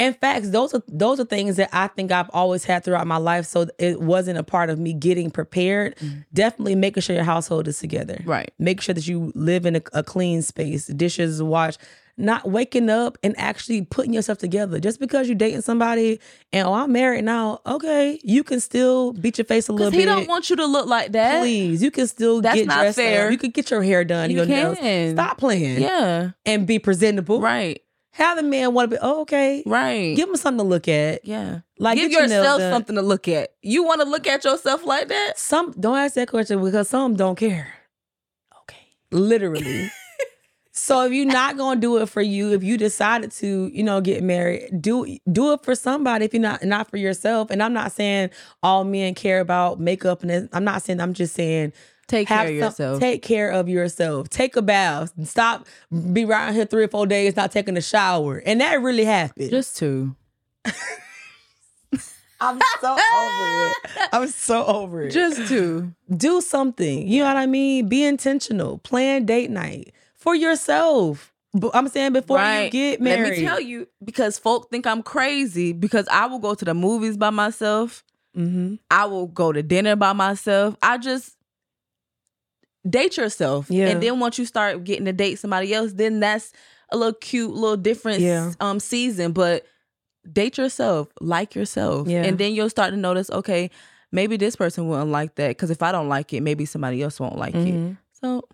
in 0.02 0.14
fact, 0.16 0.52
those 0.52 0.74
are 0.74 0.82
those 0.88 1.20
are 1.20 1.26
things 1.26 1.58
that 1.58 1.70
I 1.72 1.88
think 1.88 2.12
I've 2.12 2.30
always 2.32 2.64
had 2.64 2.84
throughout 2.84 3.06
my 3.06 3.18
life. 3.18 3.46
So 3.46 3.68
it 3.78 4.02
wasn't 4.02 4.40
a 4.40 4.44
part 4.44 4.70
of 4.70 4.80
me 4.80 4.94
getting 4.94 5.30
prepared. 5.30 5.96
Mm. 5.98 6.26
Definitely 6.34 6.76
making 6.76 7.02
sure 7.02 7.16
your 7.16 7.26
household 7.26 7.68
is 7.68 7.78
together. 7.78 8.22
Right. 8.26 8.52
Make 8.58 8.82
sure 8.82 8.96
that 8.96 9.08
you 9.08 9.32
live 9.36 9.66
in 9.66 9.76
a, 9.76 9.82
a 9.94 10.04
clean 10.04 10.42
space, 10.42 10.88
dishes 10.88 11.42
washed 11.42 11.80
not 12.18 12.50
waking 12.50 12.90
up 12.90 13.18
and 13.24 13.38
actually 13.38 13.84
putting 13.84 14.14
yourself 14.14 14.38
together. 14.38 14.80
Just 14.80 15.00
because 15.00 15.28
you're 15.28 15.36
dating 15.36 15.62
somebody 15.62 16.20
and 16.54 16.68
oh, 16.68 16.74
I'm 16.74 16.92
married 16.92 17.24
now, 17.24 17.62
okay, 17.66 18.20
you 18.24 18.44
can 18.44 18.60
still 18.60 19.14
beat 19.14 19.38
your 19.38 19.46
face 19.46 19.68
a 19.68 19.74
little 19.74 19.92
he 19.92 19.98
bit. 19.98 20.02
He 20.02 20.06
don't 20.06 20.28
want 20.28 20.50
you 20.50 20.56
to 20.58 20.66
look 20.66 20.88
like 20.88 21.12
that. 21.14 21.42
Please, 21.42 21.82
you 21.82 21.92
can 21.92 22.08
still 22.08 22.42
That's 22.42 22.56
get 22.56 22.68
not 22.68 22.82
dressed 22.82 22.98
fair. 22.98 23.28
Up. 23.28 23.32
You 23.32 23.38
can 23.38 23.52
get 23.52 23.72
your 23.72 23.84
hair 23.84 24.04
done. 24.04 24.30
You 24.30 24.38
your 24.38 24.46
can. 24.46 24.74
nails. 24.74 25.14
Stop 25.14 25.38
playing. 25.38 25.82
Yeah, 25.82 26.32
and 26.46 26.68
be 26.68 26.80
presentable. 26.80 27.42
Right. 27.42 27.82
Have 28.14 28.36
the 28.36 28.44
man 28.44 28.74
want 28.74 28.92
to 28.92 28.98
be 28.98 29.00
oh, 29.02 29.22
okay. 29.22 29.64
Right. 29.66 30.16
Give 30.16 30.28
him 30.28 30.36
something 30.36 30.66
to 30.66 30.70
look 30.70 30.90
at. 30.90 31.24
Yeah. 31.24 31.62
Like 31.80 31.98
give 31.98 32.12
yourself 32.12 32.60
something 32.60 32.96
to 32.96 33.02
look 33.02 33.28
at. 33.30 33.54
You 33.62 33.84
want 33.84 34.02
to 34.02 34.08
look 34.08 34.28
at 34.28 34.44
yourself 34.44 34.86
like 34.86 35.08
that? 35.08 35.40
Some 35.40 35.72
don't 35.80 35.98
ask 35.98 36.16
that 36.16 36.28
question 36.28 36.62
because 36.62 36.90
some 36.90 37.16
don't 37.16 37.38
care. 37.38 37.74
Okay. 38.64 38.82
Literally. 39.12 39.90
So 40.82 41.04
if 41.04 41.14
you're 41.14 41.28
not 41.28 41.58
gonna 41.58 41.80
do 41.80 41.98
it 41.98 42.10
for 42.10 42.24
you, 42.24 42.54
if 42.54 42.64
you 42.64 42.76
decided 42.76 43.32
to, 43.34 43.70
you 43.72 43.84
know, 43.84 44.02
get 44.02 44.24
married, 44.24 44.82
do 44.82 45.16
do 45.32 45.54
it 45.54 45.64
for 45.64 45.76
somebody. 45.76 46.26
If 46.26 46.34
you're 46.34 46.42
not 46.42 46.64
not 46.64 46.90
for 46.90 46.98
yourself, 46.98 47.52
and 47.52 47.62
I'm 47.62 47.72
not 47.72 47.92
saying 47.92 48.32
all 48.64 48.84
men 48.84 49.14
care 49.14 49.42
about 49.42 49.80
makeup, 49.80 50.24
and 50.24 50.50
I'm 50.52 50.64
not 50.64 50.82
saying 50.82 51.00
I'm 51.00 51.14
just 51.14 51.36
saying 51.36 51.74
take 52.08 52.30
care 52.30 52.48
of 52.48 52.54
yourself. 52.56 53.00
Take 53.00 53.22
care 53.22 53.52
of 53.52 53.70
yourself. 53.70 54.30
Take 54.30 54.56
a 54.56 54.64
bath. 54.64 55.14
Stop 55.24 55.68
be 56.14 56.26
right 56.26 56.52
here 56.52 56.66
three 56.66 56.86
or 56.86 56.88
four 56.88 57.06
days 57.06 57.36
not 57.36 57.52
taking 57.52 57.78
a 57.78 57.82
shower, 57.82 58.38
and 58.44 58.60
that 58.60 58.82
really 58.82 59.06
happened. 59.06 59.52
Just 59.52 59.78
two. 59.78 60.16
I'm 62.42 62.60
so 62.82 62.94
over 62.94 63.68
it. 63.68 64.10
I'm 64.12 64.28
so 64.30 64.66
over 64.66 65.04
it. 65.04 65.12
Just 65.12 65.48
two. 65.48 65.94
Do 66.10 66.42
something. 66.42 67.08
You 67.08 67.20
know 67.20 67.28
what 67.28 67.38
I 67.38 67.46
mean? 67.46 67.88
Be 67.88 68.04
intentional. 68.04 68.80
Plan 68.80 69.28
date 69.28 69.52
night 69.52 69.94
for 70.22 70.36
yourself. 70.36 71.34
I'm 71.74 71.90
saying 71.90 72.14
before 72.14 72.38
right. 72.38 72.66
you 72.66 72.70
get 72.70 73.02
married. 73.02 73.30
Let 73.30 73.38
me 73.38 73.44
tell 73.44 73.60
you, 73.60 73.88
because 74.04 74.40
folk 74.40 74.70
think 74.70 74.88
I'm 74.88 75.04
crazy 75.04 75.74
because 75.74 76.08
I 76.10 76.28
will 76.28 76.40
go 76.40 76.56
to 76.56 76.64
the 76.64 76.74
movies 76.74 77.18
by 77.18 77.30
myself. 77.30 78.06
Mm-hmm. 78.38 78.76
I 78.90 79.06
will 79.06 79.28
go 79.28 79.52
to 79.52 79.62
dinner 79.62 79.98
by 79.98 80.14
myself. 80.14 80.78
I 80.82 80.98
just 80.98 81.36
date 82.90 83.18
yourself. 83.18 83.70
Yeah. 83.70 83.88
And 83.88 84.02
then 84.02 84.20
once 84.20 84.40
you 84.40 84.46
start 84.46 84.84
getting 84.86 85.06
to 85.06 85.12
date 85.12 85.40
somebody 85.40 85.74
else, 85.74 85.92
then 85.92 86.22
that's 86.22 86.54
a 86.90 86.98
little 86.98 87.14
cute, 87.14 87.52
little 87.52 87.76
different 87.76 88.22
yeah. 88.22 88.54
um 88.62 88.80
season. 88.80 89.34
But 89.34 89.66
date 90.32 90.58
yourself, 90.58 91.10
like 91.20 91.54
yourself. 91.56 92.08
Yeah. 92.08 92.24
And 92.24 92.38
then 92.38 92.54
you'll 92.54 92.70
start 92.70 92.92
to 92.92 92.98
notice, 92.98 93.30
okay, 93.30 93.70
maybe 94.14 94.38
this 94.38 94.56
person 94.56 94.88
wouldn't 94.88 95.12
like 95.12 95.36
that. 95.36 95.58
Cause 95.58 95.70
if 95.70 95.84
I 95.84 95.92
don't 95.92 96.08
like 96.08 96.32
it, 96.32 96.42
maybe 96.42 96.66
somebody 96.66 97.04
else 97.04 97.20
won't 97.20 97.38
like 97.38 97.56
mm-hmm. 97.56 97.88
it. 97.88 97.98
So 98.22 98.48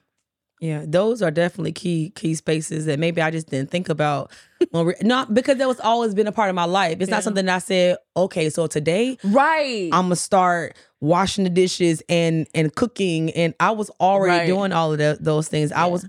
yeah, 0.60 0.86
those 0.88 1.22
are 1.22 1.30
definitely 1.30 1.72
key 1.72 2.12
key 2.16 2.34
spaces 2.34 2.86
that 2.86 2.98
maybe 2.98 3.22
I 3.22 3.30
just 3.30 3.50
didn't 3.50 3.70
think 3.70 3.90
about. 3.90 4.32
When 4.72 4.94
not 5.02 5.34
because 5.34 5.58
that 5.58 5.68
was 5.68 5.80
always 5.80 6.16
been 6.16 6.26
a 6.26 6.32
part 6.32 6.50
of 6.50 6.56
my 6.56 6.66
life. 6.66 6.98
It's 7.00 7.10
yeah. 7.10 7.18
not 7.18 7.24
something 7.24 7.48
I 7.48 7.60
said. 7.60 7.98
Okay, 8.16 8.50
so 8.50 8.66
today, 8.66 9.20
right, 9.24 9.90
I'm 9.94 10.06
gonna 10.06 10.16
start 10.16 10.76
washing 11.00 11.44
the 11.44 11.52
dishes 11.52 12.02
and 12.10 12.48
and 12.56 12.74
cooking, 12.74 13.30
and 13.32 13.54
I 13.60 13.72
was 13.72 13.92
already 14.00 14.40
right. 14.40 14.48
doing 14.48 14.74
all 14.74 14.92
of 14.92 14.98
the, 14.98 15.18
those 15.20 15.48
things. 15.48 15.70
Yeah. 15.70 15.84
I 15.84 15.88
was. 15.88 16.08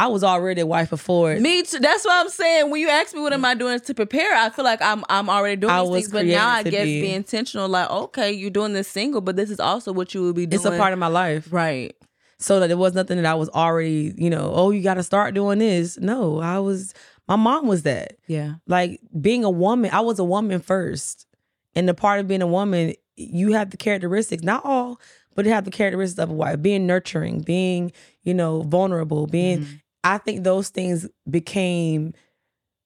I 0.00 0.06
was 0.06 0.22
already 0.22 0.60
a 0.60 0.66
wife 0.66 0.90
before. 0.90 1.34
Me 1.40 1.64
too. 1.64 1.80
That's 1.80 2.04
what 2.04 2.24
I'm 2.24 2.28
saying. 2.28 2.70
When 2.70 2.80
you 2.80 2.88
ask 2.88 3.12
me 3.16 3.20
what 3.20 3.32
am 3.32 3.44
I 3.44 3.54
doing 3.54 3.80
to 3.80 3.94
prepare, 3.94 4.32
I 4.32 4.48
feel 4.48 4.64
like 4.64 4.80
I'm 4.80 5.04
I'm 5.08 5.28
already 5.28 5.56
doing 5.56 5.72
I 5.72 5.82
these 5.82 5.92
things. 5.92 6.12
But 6.12 6.26
now 6.26 6.46
I 6.46 6.62
guess 6.62 6.84
be. 6.84 7.00
be 7.00 7.12
intentional. 7.12 7.68
Like, 7.68 7.90
okay, 7.90 8.30
you're 8.30 8.50
doing 8.50 8.74
this 8.74 8.86
single, 8.86 9.20
but 9.20 9.34
this 9.34 9.50
is 9.50 9.58
also 9.58 9.92
what 9.92 10.14
you 10.14 10.22
will 10.22 10.32
be 10.32 10.46
doing. 10.46 10.54
It's 10.54 10.64
a 10.64 10.78
part 10.78 10.92
of 10.92 11.00
my 11.00 11.08
life, 11.08 11.52
right? 11.52 11.96
So 12.38 12.60
that 12.60 12.70
it 12.70 12.78
was 12.78 12.94
nothing 12.94 13.16
that 13.16 13.26
I 13.26 13.34
was 13.34 13.48
already, 13.50 14.14
you 14.16 14.30
know, 14.30 14.52
oh, 14.54 14.70
you 14.70 14.82
got 14.82 14.94
to 14.94 15.02
start 15.02 15.34
doing 15.34 15.58
this. 15.58 15.98
No, 15.98 16.40
I 16.40 16.58
was, 16.60 16.94
my 17.26 17.36
mom 17.36 17.66
was 17.66 17.82
that. 17.82 18.16
Yeah. 18.26 18.54
Like 18.66 19.00
being 19.20 19.44
a 19.44 19.50
woman, 19.50 19.90
I 19.92 20.00
was 20.00 20.18
a 20.18 20.24
woman 20.24 20.60
first. 20.60 21.26
And 21.74 21.88
the 21.88 21.94
part 21.94 22.20
of 22.20 22.28
being 22.28 22.42
a 22.42 22.46
woman, 22.46 22.94
you 23.16 23.52
have 23.52 23.70
the 23.70 23.76
characteristics, 23.76 24.42
not 24.42 24.64
all, 24.64 25.00
but 25.34 25.46
it 25.46 25.50
have 25.50 25.64
the 25.64 25.70
characteristics 25.70 26.22
of 26.22 26.30
a 26.30 26.34
wife, 26.34 26.62
being 26.62 26.86
nurturing, 26.86 27.40
being, 27.40 27.92
you 28.22 28.34
know, 28.34 28.62
vulnerable, 28.62 29.26
being, 29.26 29.60
mm-hmm. 29.60 29.74
I 30.04 30.18
think 30.18 30.44
those 30.44 30.68
things 30.68 31.08
became 31.28 32.14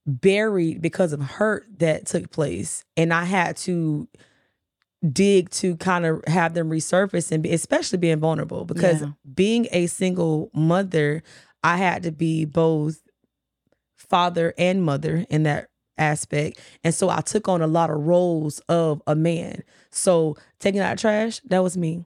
buried 0.06 0.82
because 0.82 1.12
of 1.12 1.20
hurt 1.20 1.66
that 1.78 2.06
took 2.06 2.30
place. 2.30 2.84
And 2.96 3.12
I 3.12 3.24
had 3.24 3.56
to, 3.58 4.08
dig 5.10 5.50
to 5.50 5.76
kind 5.76 6.06
of 6.06 6.22
have 6.26 6.54
them 6.54 6.70
resurface 6.70 7.32
and 7.32 7.42
be, 7.42 7.52
especially 7.52 7.98
being 7.98 8.20
vulnerable 8.20 8.64
because 8.64 9.00
yeah. 9.00 9.08
being 9.34 9.66
a 9.72 9.86
single 9.86 10.50
mother, 10.54 11.22
I 11.64 11.76
had 11.76 12.02
to 12.04 12.12
be 12.12 12.44
both 12.44 13.02
father 13.96 14.54
and 14.58 14.82
mother 14.82 15.26
in 15.28 15.44
that 15.44 15.68
aspect. 15.98 16.60
And 16.84 16.94
so 16.94 17.08
I 17.10 17.20
took 17.20 17.48
on 17.48 17.62
a 17.62 17.66
lot 17.66 17.90
of 17.90 17.98
roles 17.98 18.60
of 18.68 19.02
a 19.06 19.14
man. 19.14 19.62
So 19.90 20.36
taking 20.60 20.80
out 20.80 20.98
trash, 20.98 21.40
that 21.46 21.62
was 21.62 21.76
me. 21.76 22.04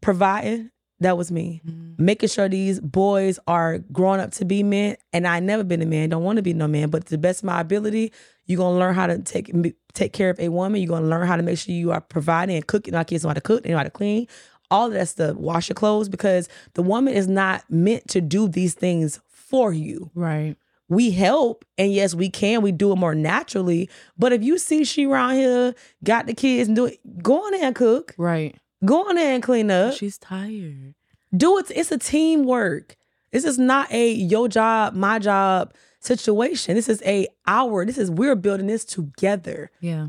Providing, 0.00 0.70
that 1.00 1.16
was 1.16 1.30
me. 1.30 1.62
Mm-hmm. 1.66 2.04
Making 2.04 2.28
sure 2.28 2.48
these 2.48 2.80
boys 2.80 3.38
are 3.46 3.78
growing 3.92 4.20
up 4.20 4.32
to 4.32 4.44
be 4.44 4.62
men. 4.62 4.96
And 5.12 5.26
I 5.26 5.40
never 5.40 5.64
been 5.64 5.82
a 5.82 5.86
man, 5.86 6.10
don't 6.10 6.24
want 6.24 6.36
to 6.36 6.42
be 6.42 6.54
no 6.54 6.68
man, 6.68 6.90
but 6.90 7.06
to 7.06 7.10
the 7.10 7.18
best 7.18 7.40
of 7.40 7.46
my 7.46 7.60
ability, 7.60 8.12
you're 8.48 8.56
gonna 8.56 8.78
learn 8.78 8.94
how 8.94 9.06
to 9.06 9.18
take 9.20 9.52
take 9.92 10.12
care 10.12 10.30
of 10.30 10.40
a 10.40 10.48
woman. 10.48 10.80
You're 10.80 10.88
gonna 10.88 11.06
learn 11.06 11.28
how 11.28 11.36
to 11.36 11.42
make 11.42 11.58
sure 11.58 11.74
you 11.74 11.92
are 11.92 12.00
providing 12.00 12.56
and 12.56 12.66
cooking. 12.66 12.94
Our 12.94 13.04
kids 13.04 13.22
know 13.22 13.28
how 13.28 13.34
to 13.34 13.40
cook, 13.40 13.62
they 13.62 13.70
know 13.70 13.76
how 13.76 13.84
to 13.84 13.90
clean, 13.90 14.26
all 14.70 14.86
of 14.88 14.94
that 14.94 15.08
stuff. 15.08 15.36
Wash 15.36 15.68
your 15.68 15.74
clothes 15.74 16.08
because 16.08 16.48
the 16.74 16.82
woman 16.82 17.14
is 17.14 17.28
not 17.28 17.62
meant 17.70 18.08
to 18.08 18.20
do 18.20 18.48
these 18.48 18.74
things 18.74 19.20
for 19.28 19.72
you. 19.72 20.10
Right. 20.14 20.56
We 20.88 21.10
help, 21.10 21.66
and 21.76 21.92
yes, 21.92 22.14
we 22.14 22.30
can. 22.30 22.62
We 22.62 22.72
do 22.72 22.92
it 22.92 22.96
more 22.96 23.14
naturally. 23.14 23.90
But 24.16 24.32
if 24.32 24.42
you 24.42 24.56
see 24.56 24.84
she 24.84 25.04
around 25.04 25.34
here 25.34 25.74
got 26.02 26.26
the 26.26 26.32
kids 26.32 26.68
and 26.68 26.76
do 26.76 26.86
it, 26.86 26.98
go 27.22 27.44
on 27.44 27.52
there 27.52 27.64
and 27.64 27.76
cook. 27.76 28.14
Right. 28.16 28.56
Go 28.82 29.06
on 29.06 29.16
there 29.16 29.34
and 29.34 29.42
clean 29.42 29.70
up. 29.70 29.94
She's 29.94 30.16
tired. 30.16 30.94
Do 31.36 31.58
it. 31.58 31.70
It's 31.74 31.92
a 31.92 31.98
teamwork. 31.98 32.96
This 33.30 33.44
is 33.44 33.58
not 33.58 33.92
a 33.92 34.10
your 34.10 34.48
job, 34.48 34.94
my 34.94 35.18
job 35.18 35.74
situation. 36.00 36.74
This 36.74 36.88
is 36.88 37.02
a 37.04 37.28
our, 37.46 37.84
this 37.84 37.98
is 37.98 38.10
we're 38.10 38.36
building 38.36 38.66
this 38.66 38.84
together. 38.84 39.70
Yeah. 39.80 40.08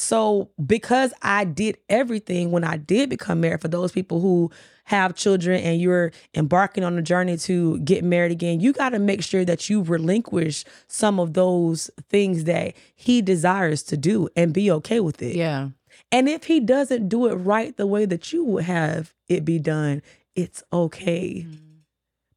So 0.00 0.50
because 0.64 1.12
I 1.20 1.44
did 1.44 1.76
everything 1.90 2.50
when 2.50 2.64
I 2.64 2.78
did 2.78 3.10
become 3.10 3.42
married 3.42 3.60
for 3.60 3.68
those 3.68 3.92
people 3.92 4.20
who 4.20 4.50
have 4.84 5.14
children 5.14 5.60
and 5.60 5.78
you're 5.78 6.10
embarking 6.34 6.84
on 6.84 6.96
a 6.96 7.02
journey 7.02 7.36
to 7.36 7.78
get 7.80 8.02
married 8.02 8.32
again, 8.32 8.60
you 8.60 8.72
got 8.72 8.90
to 8.90 8.98
make 8.98 9.22
sure 9.22 9.44
that 9.44 9.68
you 9.68 9.82
relinquish 9.82 10.64
some 10.88 11.20
of 11.20 11.34
those 11.34 11.90
things 12.08 12.44
that 12.44 12.74
he 12.94 13.20
desires 13.20 13.82
to 13.84 13.96
do 13.96 14.28
and 14.34 14.54
be 14.54 14.70
okay 14.70 15.00
with 15.00 15.20
it. 15.20 15.36
Yeah. 15.36 15.68
And 16.10 16.30
if 16.30 16.44
he 16.44 16.60
doesn't 16.60 17.08
do 17.08 17.26
it 17.26 17.34
right 17.34 17.76
the 17.76 17.86
way 17.86 18.06
that 18.06 18.32
you 18.32 18.42
would 18.44 18.64
have 18.64 19.12
it 19.28 19.44
be 19.44 19.58
done, 19.58 20.00
it's 20.34 20.62
okay. 20.72 21.44
Mm-hmm. 21.46 21.56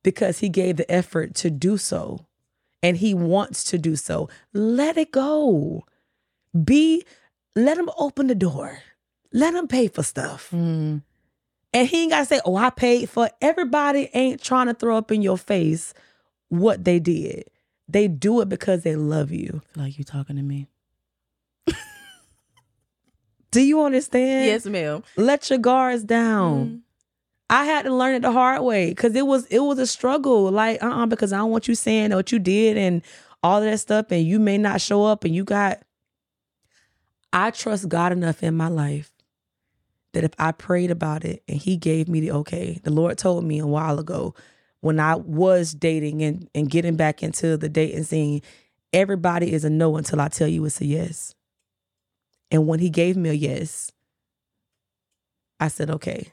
Because 0.04 0.40
he 0.40 0.50
gave 0.50 0.76
the 0.76 0.92
effort 0.92 1.34
to 1.36 1.50
do 1.50 1.78
so 1.78 2.26
and 2.84 2.98
he 2.98 3.14
wants 3.14 3.64
to 3.64 3.78
do 3.80 3.96
so. 3.96 4.30
Let 4.54 4.98
it 4.98 5.12
go. 5.12 5.86
Be 6.64 7.04
let 7.56 7.78
him 7.78 7.90
open 7.98 8.28
the 8.28 8.36
door. 8.36 8.80
Let 9.32 9.56
him 9.56 9.68
pay 9.68 9.88
for 9.88 10.04
stuff. 10.04 10.50
Mm. 10.52 11.02
And 11.74 11.88
he 11.88 12.04
ain't 12.04 12.12
gotta 12.12 12.26
say, 12.26 12.42
oh, 12.46 12.56
I 12.56 12.70
paid 12.70 13.10
for 13.10 13.28
it. 13.28 13.34
everybody 13.42 14.10
ain't 14.14 14.44
trying 14.44 14.68
to 14.68 14.76
throw 14.76 14.98
up 14.98 15.12
in 15.12 15.24
your 15.24 15.38
face 15.38 15.94
what 16.50 16.84
they 16.84 17.00
did. 17.00 17.46
They 17.88 18.08
do 18.08 18.42
it 18.42 18.50
because 18.50 18.84
they 18.84 18.96
love 18.96 19.32
you. 19.32 19.62
like 19.76 19.98
you 19.98 20.04
talking 20.04 20.36
to 20.36 20.44
me. 20.44 20.68
Do 23.52 23.62
you 23.62 23.84
understand? 23.84 24.48
Yes, 24.48 24.66
ma'am. 24.66 25.04
Let 25.16 25.52
your 25.52 25.60
guards 25.60 26.04
down. 26.04 26.66
Mm. 26.66 26.80
I 27.54 27.66
had 27.66 27.84
to 27.84 27.94
learn 27.94 28.16
it 28.16 28.24
the 28.24 28.32
hard 28.32 28.64
way 28.64 28.90
because 28.90 29.16
it 29.16 29.28
was 29.28 29.46
it 29.46 29.60
was 29.60 29.78
a 29.78 29.86
struggle. 29.86 30.50
Like, 30.50 30.82
uh 30.82 30.88
uh 30.88 31.06
because 31.06 31.32
I 31.32 31.38
don't 31.38 31.52
want 31.52 31.68
you 31.68 31.76
saying 31.76 32.10
what 32.10 32.32
you 32.32 32.40
did 32.40 32.78
and 32.78 33.04
all 33.44 33.60
of 33.60 33.66
that 33.70 33.80
stuff, 33.80 34.08
and 34.10 34.26
you 34.26 34.40
may 34.40 34.58
not 34.58 34.82
show 34.82 35.06
up 35.06 35.24
and 35.24 35.36
you 35.36 35.44
got 35.44 35.84
I 37.32 37.52
trust 37.52 37.90
God 37.90 38.12
enough 38.12 38.42
in 38.42 38.58
my 38.58 38.70
life 38.70 39.12
that 40.14 40.24
if 40.24 40.32
I 40.40 40.52
prayed 40.52 40.90
about 40.90 41.26
it 41.26 41.44
and 41.48 41.60
he 41.60 41.78
gave 41.78 42.08
me 42.08 42.22
the 42.22 42.32
okay, 42.32 42.80
the 42.82 42.92
Lord 42.92 43.20
told 43.20 43.44
me 43.44 43.60
a 43.60 43.68
while 43.68 44.00
ago 44.00 44.34
when 44.82 45.00
I 45.00 45.14
was 45.14 45.76
dating 45.76 46.24
and, 46.24 46.50
and 46.56 46.72
getting 46.72 46.96
back 46.96 47.22
into 47.22 47.56
the 47.56 47.70
dating 47.70 48.06
scene, 48.06 48.42
everybody 48.94 49.54
is 49.54 49.64
a 49.64 49.70
no 49.70 49.96
until 49.98 50.20
I 50.20 50.28
tell 50.28 50.48
you 50.48 50.66
it's 50.66 50.82
a 50.82 50.86
yes. 50.86 51.36
And 52.50 52.66
when 52.66 52.80
he 52.80 52.90
gave 52.90 53.16
me 53.16 53.30
a 53.30 53.34
yes, 53.34 53.92
I 55.60 55.68
said, 55.68 55.92
okay. 55.92 56.32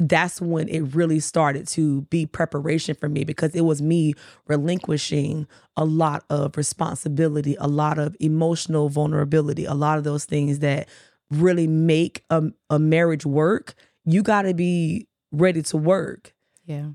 That's 0.00 0.40
when 0.40 0.68
it 0.68 0.80
really 0.94 1.20
started 1.20 1.68
to 1.68 2.02
be 2.02 2.24
preparation 2.26 2.94
for 2.94 3.08
me 3.08 3.24
because 3.24 3.54
it 3.54 3.60
was 3.60 3.82
me 3.82 4.14
relinquishing 4.48 5.46
a 5.76 5.84
lot 5.84 6.24
of 6.30 6.56
responsibility, 6.56 7.54
a 7.60 7.68
lot 7.68 7.98
of 7.98 8.16
emotional 8.18 8.88
vulnerability, 8.88 9.66
a 9.66 9.74
lot 9.74 9.98
of 9.98 10.04
those 10.04 10.24
things 10.24 10.60
that 10.60 10.88
really 11.30 11.66
make 11.66 12.24
a, 12.30 12.44
a 12.70 12.78
marriage 12.78 13.26
work. 13.26 13.74
You 14.04 14.22
got 14.22 14.42
to 14.42 14.54
be 14.54 15.06
ready 15.32 15.62
to 15.64 15.76
work. 15.76 16.34
Yeah. 16.64 16.88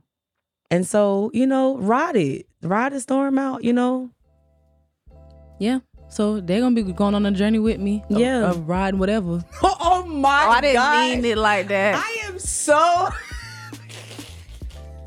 And 0.71 0.85
so, 0.87 1.29
you 1.33 1.45
know, 1.45 1.77
ride 1.77 2.15
it, 2.15 2.47
ride 2.63 2.91
the 2.93 2.99
storm 2.99 3.37
out, 3.37 3.63
you 3.63 3.71
know. 3.71 4.09
Yeah. 5.59 5.79
So 6.09 6.39
they're 6.39 6.59
gonna 6.61 6.75
be 6.75 6.83
going 6.93 7.15
on 7.15 7.25
a 7.25 7.31
journey 7.31 7.59
with 7.59 7.79
me. 7.79 8.03
Yeah. 8.09 8.49
Of 8.49 8.67
riding 8.67 8.99
whatever. 8.99 9.43
Oh, 9.63 9.77
oh 9.79 10.05
my 10.05 10.45
Oh, 10.45 10.49
I 10.51 10.61
didn't 10.61 10.75
God. 10.75 11.09
mean 11.09 11.25
it 11.25 11.37
like 11.37 11.67
that. 11.69 11.95
I 11.95 12.14
am 12.35 12.39
so. 12.39 12.75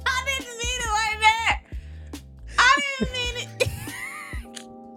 I 0.06 0.24
didn't 0.24 0.48
mean 0.58 0.80
it 0.80 0.88
like 0.88 1.20
that. 1.20 1.62
I 2.58 2.80
didn't 2.98 3.12
mean 3.12 3.34
it. 3.36 3.46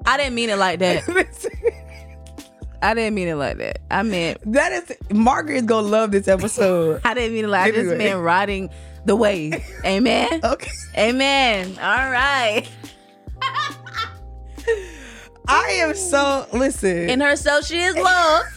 I 0.06 0.18
didn't 0.18 0.36
mean 0.36 0.50
it 0.50 0.58
like 0.58 0.80
that. 0.80 1.04
I 2.84 2.96
didn't 2.96 3.14
mean 3.14 3.28
it 3.28 3.36
like 3.36 3.58
that. 3.58 3.82
I 3.92 4.02
meant 4.04 4.40
that 4.54 4.72
is 4.72 4.98
Margaret's 5.12 5.66
gonna 5.66 5.88
love 5.88 6.12
this 6.12 6.28
episode. 6.28 7.02
I 7.06 7.14
didn't 7.14 7.34
mean 7.34 7.46
it 7.46 7.50
like 7.50 7.74
I 7.74 7.76
just 7.76 7.96
meant 7.96 8.20
riding 8.22 8.70
the 9.06 9.16
wave. 9.16 9.64
Amen. 9.86 10.40
Okay. 10.44 10.72
Amen. 10.98 11.78
All 11.80 12.10
right. 12.10 12.68
I 15.48 15.70
am 15.80 15.96
so 15.96 16.48
listen. 16.54 17.10
In 17.10 17.20
herself, 17.20 17.66
she 17.66 17.82
is 17.82 17.96
loved 17.96 18.48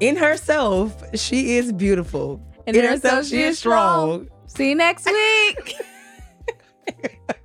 in 0.00 0.16
herself, 0.16 1.02
she 1.14 1.56
is 1.56 1.72
beautiful. 1.72 2.40
In 2.66 2.74
herself, 2.74 3.02
herself 3.02 3.24
she, 3.26 3.36
she 3.36 3.42
is 3.42 3.58
strong. 3.58 4.26
strong. 4.26 4.28
See 4.46 4.70
you 4.70 4.74
next 4.74 5.06
week. 5.06 5.74